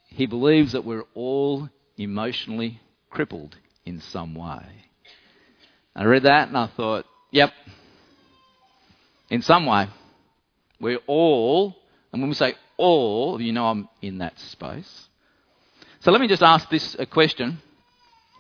he 0.08 0.26
believes 0.26 0.72
that 0.72 0.86
we're 0.86 1.06
all 1.13 1.70
emotionally 1.98 2.80
crippled 3.10 3.58
in 3.86 4.00
some 4.00 4.34
way. 4.34 4.65
I 5.96 6.06
read 6.06 6.24
that 6.24 6.48
and 6.48 6.58
I 6.58 6.67
thought, 6.67 7.06
yep, 7.32 7.52
in 9.30 9.41
some 9.41 9.65
way, 9.65 9.88
we're 10.80 11.00
all, 11.08 11.76
and 12.12 12.22
when 12.22 12.30
we 12.30 12.36
say 12.36 12.56
all, 12.78 13.41
you 13.41 13.52
know 13.52 13.67
I'm 13.67 13.89
in 14.02 14.20
that 14.20 14.39
space. 14.39 15.10
So 16.00 16.12
let 16.12 16.22
me 16.22 16.28
just 16.28 16.41
ask 16.41 16.70
this 16.70 16.96
a 16.98 17.06
question 17.06 17.62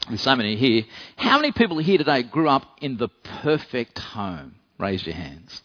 there's 0.07 0.21
so 0.21 0.35
many 0.35 0.55
here. 0.55 0.83
How 1.15 1.37
many 1.37 1.51
people 1.51 1.77
here 1.77 1.97
today 1.97 2.23
grew 2.23 2.49
up 2.49 2.63
in 2.81 2.97
the 2.97 3.07
perfect 3.07 3.99
home? 3.99 4.55
Raise 4.77 5.05
your 5.05 5.15
hands. 5.15 5.61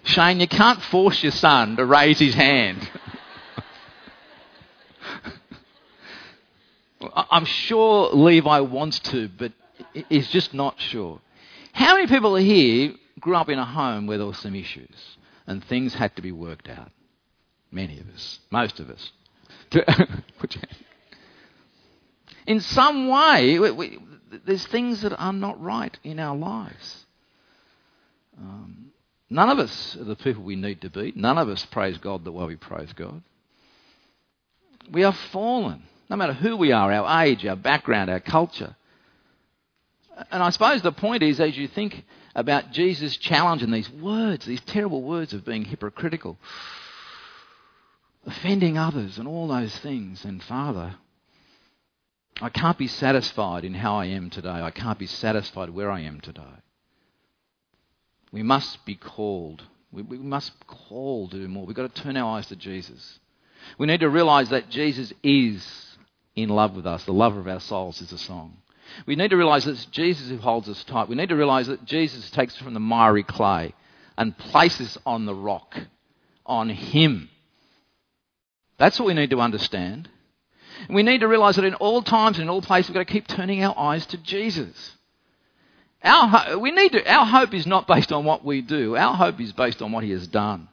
Shane, 0.03 0.39
you 0.39 0.47
can't 0.47 0.81
force 0.83 1.21
your 1.23 1.31
son 1.31 1.75
to 1.77 1.85
raise 1.85 2.19
his 2.19 2.33
hand. 2.33 2.87
I'm 7.31 7.45
sure 7.45 8.09
Levi 8.13 8.59
wants 8.59 8.99
to, 8.99 9.29
but 9.29 9.53
he's 10.09 10.29
just 10.29 10.53
not 10.53 10.79
sure. 10.79 11.19
How 11.73 11.95
many 11.95 12.07
people 12.07 12.35
here 12.35 12.93
grew 13.19 13.35
up 13.35 13.49
in 13.49 13.57
a 13.59 13.65
home 13.65 14.07
where 14.07 14.17
there 14.17 14.27
were 14.27 14.33
some 14.33 14.55
issues 14.55 15.17
and 15.47 15.63
things 15.63 15.93
had 15.93 16.15
to 16.15 16.21
be 16.21 16.31
worked 16.31 16.69
out? 16.69 16.91
Many 17.71 17.99
of 17.99 18.09
us, 18.09 18.39
most 18.51 18.79
of 18.79 18.89
us. 18.89 19.11
in 22.47 22.59
some 22.61 23.07
way, 23.07 23.59
we, 23.59 23.71
we, 23.71 23.99
there's 24.45 24.65
things 24.67 25.01
that 25.01 25.13
are 25.17 25.33
not 25.33 25.61
right 25.61 25.97
in 26.03 26.19
our 26.19 26.35
lives. 26.35 27.05
Um, 28.37 28.91
none 29.29 29.49
of 29.49 29.59
us 29.59 29.97
are 29.97 30.05
the 30.05 30.15
people 30.15 30.43
we 30.43 30.55
need 30.55 30.81
to 30.81 30.89
be. 30.89 31.13
None 31.15 31.37
of 31.37 31.49
us 31.49 31.65
praise 31.65 31.97
God 31.97 32.23
the 32.23 32.31
way 32.31 32.45
we 32.45 32.55
praise 32.55 32.93
God. 32.93 33.21
We 34.91 35.03
are 35.03 35.13
fallen, 35.13 35.83
no 36.09 36.15
matter 36.15 36.33
who 36.33 36.57
we 36.57 36.71
are, 36.71 36.91
our 36.91 37.23
age, 37.23 37.45
our 37.45 37.55
background, 37.55 38.09
our 38.09 38.19
culture. 38.19 38.75
And 40.31 40.41
I 40.43 40.49
suppose 40.49 40.81
the 40.81 40.91
point 40.91 41.23
is, 41.23 41.39
as 41.39 41.57
you 41.57 41.67
think 41.67 42.03
about 42.35 42.71
Jesus' 42.71 43.17
challenge 43.17 43.63
in 43.63 43.71
these 43.71 43.89
words, 43.89 44.45
these 44.45 44.61
terrible 44.61 45.01
words 45.01 45.33
of 45.33 45.45
being 45.45 45.65
hypocritical, 45.65 46.37
offending 48.29 48.77
others 48.77 49.17
and 49.17 49.27
all 49.27 49.47
those 49.47 49.75
things. 49.79 50.23
And 50.23 50.41
Father, 50.43 50.95
I 52.41 52.49
can't 52.49 52.77
be 52.77 52.87
satisfied 52.87 53.65
in 53.65 53.73
how 53.73 53.95
I 53.95 54.05
am 54.05 54.29
today. 54.29 54.49
I 54.49 54.71
can't 54.71 54.99
be 54.99 55.07
satisfied 55.07 55.71
where 55.71 55.91
I 55.91 56.01
am 56.01 56.21
today. 56.21 56.41
We 58.31 58.43
must 58.43 58.85
be 58.85 58.95
called. 58.95 59.63
We, 59.91 60.03
we 60.03 60.17
must 60.17 60.53
call 60.67 61.27
to 61.29 61.37
do 61.37 61.47
more. 61.47 61.65
We've 61.65 61.75
got 61.75 61.93
to 61.93 62.01
turn 62.01 62.15
our 62.15 62.37
eyes 62.37 62.47
to 62.47 62.55
Jesus. 62.55 63.19
We 63.77 63.87
need 63.87 64.01
to 64.01 64.09
realize 64.09 64.49
that 64.49 64.69
Jesus 64.69 65.11
is 65.23 65.65
in 66.35 66.49
love 66.49 66.75
with 66.75 66.85
us. 66.85 67.03
The 67.03 67.11
lover 67.11 67.39
of 67.39 67.47
our 67.47 67.59
souls 67.59 68.01
is 68.01 68.11
a 68.13 68.17
song. 68.17 68.57
We 69.05 69.15
need 69.15 69.29
to 69.29 69.37
realize 69.37 69.65
that 69.65 69.71
it's 69.71 69.85
Jesus 69.85 70.29
who 70.29 70.37
holds 70.37 70.69
us 70.69 70.83
tight. 70.83 71.09
We 71.09 71.15
need 71.15 71.29
to 71.29 71.35
realize 71.35 71.67
that 71.67 71.85
Jesus 71.85 72.29
takes 72.31 72.55
us 72.55 72.61
from 72.61 72.73
the 72.73 72.79
miry 72.79 73.23
clay 73.23 73.73
and 74.17 74.37
places 74.37 74.97
on 75.05 75.25
the 75.25 75.35
rock, 75.35 75.75
on 76.45 76.69
Him. 76.69 77.29
That's 78.79 78.99
what 78.99 79.05
we 79.05 79.13
need 79.13 79.29
to 79.29 79.41
understand. 79.41 80.09
And 80.87 80.95
we 80.95 81.03
need 81.03 81.19
to 81.19 81.27
realize 81.27 81.57
that 81.57 81.65
in 81.65 81.75
all 81.75 82.01
times 82.01 82.37
and 82.37 82.43
in 82.43 82.49
all 82.49 82.61
places, 82.61 82.89
we've 82.89 82.95
got 82.95 83.05
to 83.07 83.13
keep 83.13 83.27
turning 83.27 83.63
our 83.63 83.77
eyes 83.77 84.05
to 84.07 84.17
Jesus. 84.17 84.95
Our, 86.01 86.57
we 86.57 86.71
need 86.71 86.93
to, 86.93 87.13
our 87.13 87.25
hope 87.25 87.53
is 87.53 87.67
not 87.67 87.87
based 87.87 88.13
on 88.13 88.23
what 88.23 88.45
we 88.45 88.61
do, 88.61 88.95
our 88.95 89.13
hope 89.13 89.39
is 89.41 89.51
based 89.51 89.81
on 89.81 89.91
what 89.91 90.05
He 90.05 90.11
has 90.11 90.27
done. 90.27 90.69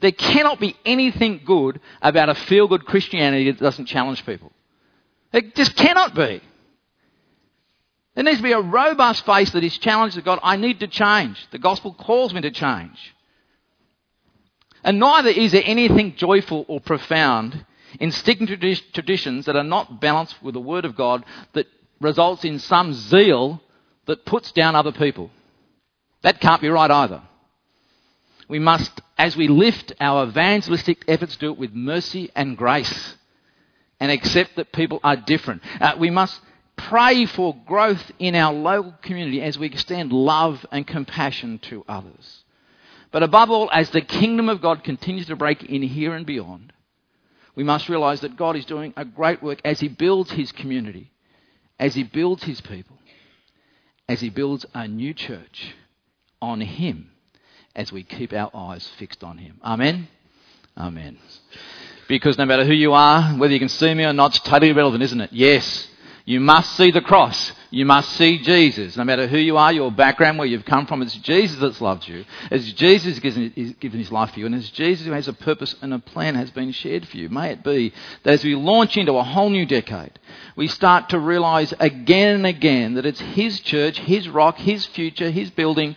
There 0.00 0.12
cannot 0.12 0.60
be 0.60 0.76
anything 0.84 1.40
good 1.44 1.80
about 2.02 2.28
a 2.28 2.34
feel 2.34 2.68
good 2.68 2.84
Christianity 2.84 3.50
that 3.50 3.60
doesn't 3.60 3.86
challenge 3.86 4.26
people. 4.26 4.52
It 5.32 5.54
just 5.56 5.74
cannot 5.74 6.14
be. 6.14 6.42
There 8.14 8.24
needs 8.24 8.38
to 8.38 8.42
be 8.42 8.52
a 8.52 8.60
robust 8.60 9.24
faith 9.24 9.52
that 9.52 9.64
is 9.64 9.76
challenged 9.78 10.16
to 10.16 10.22
God. 10.22 10.38
I 10.42 10.56
need 10.56 10.80
to 10.80 10.86
change. 10.86 11.46
The 11.50 11.58
gospel 11.58 11.94
calls 11.94 12.34
me 12.34 12.42
to 12.42 12.50
change. 12.50 13.14
And 14.86 15.00
neither 15.00 15.30
is 15.30 15.50
there 15.50 15.64
anything 15.64 16.14
joyful 16.14 16.64
or 16.68 16.80
profound 16.80 17.66
in 17.98 18.12
sticking 18.12 18.46
to 18.46 18.56
traditions 18.56 19.46
that 19.46 19.56
are 19.56 19.64
not 19.64 20.00
balanced 20.00 20.40
with 20.44 20.54
the 20.54 20.60
Word 20.60 20.84
of 20.84 20.94
God 20.94 21.24
that 21.54 21.66
results 22.00 22.44
in 22.44 22.60
some 22.60 22.94
zeal 22.94 23.60
that 24.06 24.24
puts 24.24 24.52
down 24.52 24.76
other 24.76 24.92
people. 24.92 25.32
That 26.22 26.40
can't 26.40 26.62
be 26.62 26.68
right 26.68 26.90
either. 26.90 27.20
We 28.48 28.60
must, 28.60 29.00
as 29.18 29.36
we 29.36 29.48
lift 29.48 29.92
our 29.98 30.24
evangelistic 30.28 31.04
efforts, 31.08 31.36
do 31.36 31.50
it 31.50 31.58
with 31.58 31.72
mercy 31.72 32.30
and 32.36 32.56
grace 32.56 33.16
and 33.98 34.12
accept 34.12 34.54
that 34.54 34.72
people 34.72 35.00
are 35.02 35.16
different. 35.16 35.62
Uh, 35.80 35.96
we 35.98 36.10
must 36.10 36.40
pray 36.76 37.26
for 37.26 37.56
growth 37.66 38.12
in 38.20 38.36
our 38.36 38.52
local 38.52 38.94
community 39.02 39.42
as 39.42 39.58
we 39.58 39.66
extend 39.66 40.12
love 40.12 40.64
and 40.70 40.86
compassion 40.86 41.58
to 41.70 41.84
others. 41.88 42.44
But 43.10 43.22
above 43.22 43.50
all, 43.50 43.70
as 43.72 43.90
the 43.90 44.00
kingdom 44.00 44.48
of 44.48 44.60
God 44.60 44.84
continues 44.84 45.26
to 45.26 45.36
break 45.36 45.62
in 45.64 45.82
here 45.82 46.14
and 46.14 46.26
beyond, 46.26 46.72
we 47.54 47.64
must 47.64 47.88
realize 47.88 48.20
that 48.20 48.36
God 48.36 48.56
is 48.56 48.64
doing 48.64 48.92
a 48.96 49.04
great 49.04 49.42
work 49.42 49.60
as 49.64 49.80
He 49.80 49.88
builds 49.88 50.32
His 50.32 50.52
community, 50.52 51.10
as 51.78 51.94
He 51.94 52.02
builds 52.02 52.44
His 52.44 52.60
people, 52.60 52.98
as 54.08 54.20
He 54.20 54.28
builds 54.28 54.66
a 54.74 54.86
new 54.86 55.14
church 55.14 55.74
on 56.42 56.60
Him 56.60 57.10
as 57.74 57.92
we 57.92 58.02
keep 58.02 58.32
our 58.32 58.50
eyes 58.54 58.86
fixed 58.98 59.22
on 59.22 59.38
Him. 59.38 59.60
Amen? 59.62 60.08
Amen. 60.76 61.18
Because 62.08 62.38
no 62.38 62.44
matter 62.44 62.64
who 62.64 62.72
you 62.72 62.92
are, 62.92 63.32
whether 63.34 63.52
you 63.52 63.58
can 63.58 63.68
see 63.68 63.92
me 63.94 64.04
or 64.04 64.12
not, 64.12 64.36
it's 64.36 64.40
totally 64.40 64.70
irrelevant, 64.70 65.02
isn't 65.02 65.20
it? 65.20 65.32
Yes. 65.32 65.88
You 66.28 66.40
must 66.40 66.74
see 66.76 66.90
the 66.90 67.00
cross. 67.00 67.52
You 67.70 67.86
must 67.86 68.10
see 68.14 68.38
Jesus. 68.38 68.96
No 68.96 69.04
matter 69.04 69.28
who 69.28 69.38
you 69.38 69.56
are, 69.58 69.72
your 69.72 69.92
background, 69.92 70.38
where 70.38 70.48
you've 70.48 70.64
come 70.64 70.84
from, 70.84 71.00
it's 71.00 71.14
Jesus 71.14 71.60
that's 71.60 71.80
loved 71.80 72.08
you. 72.08 72.24
It's 72.50 72.72
Jesus 72.72 73.18
who's 73.18 73.74
given 73.74 74.00
his 74.00 74.10
life 74.10 74.32
for 74.32 74.40
you. 74.40 74.46
And 74.46 74.54
it's 74.56 74.70
Jesus 74.70 75.06
who 75.06 75.12
has 75.12 75.28
a 75.28 75.32
purpose 75.32 75.76
and 75.80 75.94
a 75.94 76.00
plan 76.00 76.34
has 76.34 76.50
been 76.50 76.72
shared 76.72 77.06
for 77.06 77.16
you. 77.16 77.28
May 77.28 77.52
it 77.52 77.62
be 77.62 77.92
that 78.24 78.32
as 78.32 78.42
we 78.42 78.56
launch 78.56 78.96
into 78.96 79.12
a 79.12 79.22
whole 79.22 79.50
new 79.50 79.66
decade, 79.66 80.18
we 80.56 80.66
start 80.66 81.10
to 81.10 81.20
realize 81.20 81.72
again 81.78 82.34
and 82.34 82.46
again 82.46 82.94
that 82.94 83.06
it's 83.06 83.20
his 83.20 83.60
church, 83.60 83.96
his 84.00 84.28
rock, 84.28 84.58
his 84.58 84.84
future, 84.84 85.30
his 85.30 85.50
building. 85.52 85.94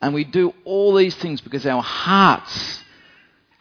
And 0.00 0.14
we 0.14 0.24
do 0.24 0.54
all 0.64 0.94
these 0.94 1.16
things 1.16 1.42
because 1.42 1.66
our 1.66 1.82
hearts 1.82 2.82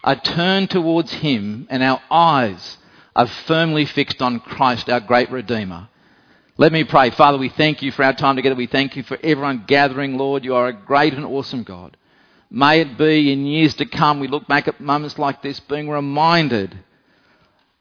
are 0.02 0.16
turned 0.16 0.70
towards 0.70 1.12
him 1.12 1.68
and 1.70 1.84
our 1.84 2.02
eyes 2.10 2.78
are 3.18 3.28
firmly 3.28 3.84
fixed 3.84 4.22
on 4.22 4.40
Christ, 4.40 4.90
our 4.90 5.02
great 5.02 5.30
Redeemer 5.30 5.90
let 6.58 6.72
me 6.72 6.86
pray. 6.86 7.10
Father, 7.10 7.38
we 7.38 7.50
thank 7.50 7.82
you 7.82 7.92
for 7.92 8.04
our 8.04 8.14
time 8.14 8.38
together. 8.38 8.56
We 8.56 8.68
thank 8.68 8.96
you 8.96 9.04
for 9.04 9.18
everyone 9.22 9.66
gathering, 9.68 10.18
Lord. 10.18 10.46
You 10.46 10.56
are 10.56 10.68
a 10.68 10.74
great 10.74 11.14
and 11.14 11.26
awesome 11.26 11.64
God. 11.64 11.98
May 12.50 12.80
it 12.80 12.98
be 12.98 13.34
in 13.34 13.46
years 13.46 13.74
to 13.76 13.86
come 13.86 14.22
we 14.22 14.30
look 14.30 14.48
back 14.48 14.68
at 14.70 14.80
moments 14.80 15.20
like 15.20 15.42
this 15.42 15.60
being 15.60 15.90
reminded 15.90 16.78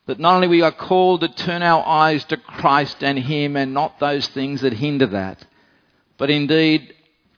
that 0.07 0.19
not 0.19 0.35
only 0.35 0.49
we 0.49 0.63
are 0.63 0.73
called 0.73 1.21
to 1.21 1.29
turn 1.29 1.63
our 1.63 1.87
eyes 1.87 2.25
to 2.25 2.37
Christ 2.37 3.05
and 3.05 3.17
Him 3.17 3.57
and 3.57 3.73
not 3.73 4.01
those 4.01 4.27
things 4.29 4.63
that 4.63 4.73
hinder 4.73 5.07
that, 5.07 5.47
but 6.19 6.31
indeed 6.31 6.95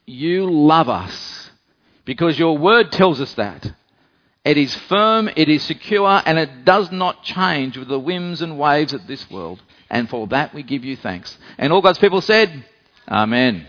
you 0.07 0.51
love 0.51 0.89
us 0.89 1.51
because 2.07 2.39
your 2.39 2.57
word 2.57 2.91
tells 2.93 3.21
us 3.21 3.35
that. 3.35 3.73
It 4.43 4.57
is 4.57 4.75
firm, 4.75 5.29
it 5.37 5.49
is 5.49 5.65
secure, 5.65 6.23
and 6.25 6.39
it 6.39 6.65
does 6.65 6.91
not 6.93 7.25
change 7.25 7.77
with 7.77 7.89
the 7.89 7.99
whims 7.99 8.41
and 8.41 8.59
waves 8.59 8.93
of 8.93 9.07
this 9.07 9.29
world. 9.29 9.61
And 9.91 10.09
for 10.09 10.27
that 10.29 10.55
we 10.55 10.63
give 10.63 10.85
you 10.85 10.97
thanks. 10.97 11.37
And 11.59 11.73
all 11.73 11.83
God's 11.83 11.99
people 11.99 12.21
said, 12.21 12.65
Amen. 13.09 13.67